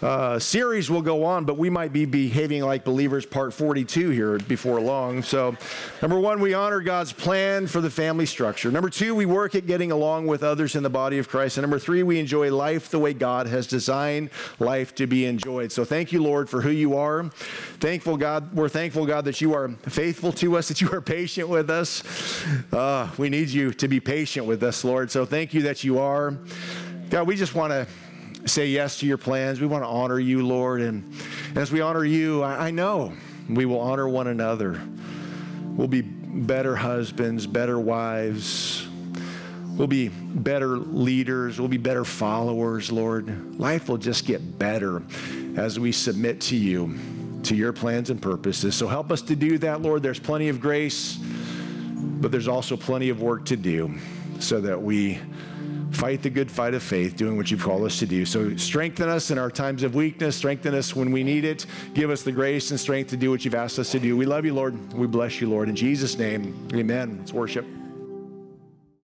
uh, 0.02 0.40
series 0.40 0.90
will 0.90 1.02
go 1.02 1.26
on, 1.26 1.44
but 1.44 1.58
we 1.58 1.70
might 1.70 1.92
be 1.92 2.06
behaving 2.06 2.64
like 2.64 2.86
believers 2.86 3.26
part 3.26 3.54
42 3.54 4.12
here 4.12 4.38
before 4.40 4.80
long. 4.80 5.22
So, 5.22 5.58
number 6.02 6.18
one, 6.18 6.40
we 6.40 6.54
honor 6.54 6.80
God's 6.80 7.12
plan 7.12 7.68
for 7.68 7.82
the 7.82 7.90
family 7.90 8.26
structure. 8.26 8.72
Number 8.72 8.90
two, 8.90 9.14
we 9.14 9.26
work 9.26 9.56
at 9.56 9.68
getting 9.68 9.92
along 9.92 10.28
with 10.28 10.42
others 10.42 10.76
in 10.76 10.84
the 10.84 10.90
body 10.90 11.18
of 11.18 11.28
Christ. 11.28 11.58
And 11.58 11.64
number 11.64 11.80
three, 11.80 12.04
we 12.04 12.18
enjoy 12.18 12.54
life 12.54 12.90
the 12.90 13.00
way 13.00 13.14
God 13.14 13.48
has 13.48 13.68
designed 13.68 14.30
life 14.60 14.96
to 14.96 15.06
be 15.06 15.26
enjoyed. 15.26 15.72
So, 15.72 15.84
thank 15.84 16.14
you, 16.14 16.24
Lord, 16.24 16.50
for 16.50 16.62
who 16.62 16.72
you 16.72 16.96
are. 16.96 17.30
Thankful, 17.80 18.16
God, 18.16 18.54
we're 18.54 18.70
thankful, 18.70 19.06
God, 19.06 19.26
that 19.26 19.42
you 19.42 19.54
are 19.54 19.68
faithful 19.82 20.32
to 20.34 20.58
us, 20.58 20.70
that 20.70 20.80
you 20.80 20.90
are 20.94 21.02
patient 21.02 21.50
with 21.50 21.70
us. 21.70 22.04
Uh, 22.72 23.10
we 23.18 23.30
need 23.30 23.50
you 23.50 23.74
to 23.74 23.88
be 23.90 24.00
patient 24.00 24.46
with 24.46 24.64
us, 24.64 24.86
Lord. 24.86 25.12
So, 25.12 25.26
thank 25.26 25.54
you 25.54 25.64
that 25.64 25.84
you 25.84 26.00
are. 26.00 26.38
God, 27.10 27.28
we 27.28 27.36
just 27.36 27.54
want 27.54 27.72
to 27.72 27.88
say 28.46 28.68
yes 28.68 29.00
to 29.00 29.06
your 29.06 29.18
plans. 29.18 29.60
We 29.60 29.68
want 29.68 29.84
to 29.84 29.88
honor 29.88 30.20
you, 30.20 30.46
Lord. 30.46 30.82
And 30.82 31.14
as 31.56 31.72
we 31.72 31.82
honor 31.82 32.06
you, 32.06 32.44
I, 32.44 32.72
know 32.72 33.14
we 33.50 33.66
will 33.66 33.80
honor 33.80 34.08
one 34.08 34.28
another. 34.28 34.82
We'll 35.76 35.88
be 35.88 36.02
better 36.02 36.76
husbands, 36.76 37.48
better 37.48 37.80
wives. 37.80 38.88
We'll 39.78 39.88
be 39.88 40.10
better 40.10 40.78
leaders. 40.78 41.60
We'll 41.60 41.70
be 41.70 41.78
better 41.78 42.04
followers, 42.04 42.92
Lord. 42.92 43.60
Life 43.60 43.88
will 43.88 43.98
just 43.98 44.26
get 44.26 44.60
better 44.60 45.02
as 45.56 45.80
we 45.80 45.92
submit 45.92 46.42
to 46.42 46.56
you, 46.56 46.98
to 47.44 47.56
your 47.56 47.72
plans 47.72 48.10
and 48.10 48.22
purposes. 48.22 48.76
So 48.76 48.88
help 48.88 49.12
us 49.12 49.22
to 49.24 49.36
do 49.36 49.58
that, 49.60 49.82
Lord. 49.82 50.04
There's 50.04 50.20
plenty 50.20 50.50
of 50.50 50.60
grace, 50.60 51.18
but 51.18 52.32
there's 52.32 52.48
also 52.48 52.76
plenty 52.76 53.10
of 53.10 53.22
work 53.22 53.46
to 53.46 53.56
do 53.56 53.96
so 54.40 54.60
that 54.62 54.82
we 54.82 55.20
fight 55.92 56.22
the 56.22 56.30
good 56.30 56.52
fight 56.52 56.74
of 56.74 56.84
faith, 56.84 57.16
doing 57.16 57.38
what 57.38 57.52
you've 57.52 57.64
called 57.64 57.84
us 57.84 58.00
to 58.00 58.06
do. 58.06 58.26
So 58.26 58.56
strengthen 58.58 59.10
us 59.10 59.32
in 59.32 59.38
our 59.38 59.52
times 59.52 59.84
of 59.84 59.96
weakness, 59.96 60.36
strengthen 60.36 60.76
us 60.76 60.96
when 60.96 61.12
we 61.12 61.24
need 61.24 61.46
it. 61.46 61.66
Give 61.94 62.10
us 62.10 62.24
the 62.24 62.32
grace 62.32 62.72
and 62.72 62.80
strength 62.80 63.10
to 63.12 63.18
do 63.18 63.32
what 63.32 63.46
you've 63.46 63.56
asked 63.56 63.80
us 63.80 63.92
to 63.92 64.00
do. 64.00 64.16
We 64.18 64.26
love 64.26 64.46
you, 64.46 64.54
Lord. 64.54 64.94
We 64.94 65.08
bless 65.08 65.42
you, 65.42 65.50
Lord. 65.50 65.70
In 65.70 65.76
Jesus' 65.76 66.18
name, 66.18 66.68
amen. 66.74 67.18
Let's 67.20 67.34
worship. 67.34 67.79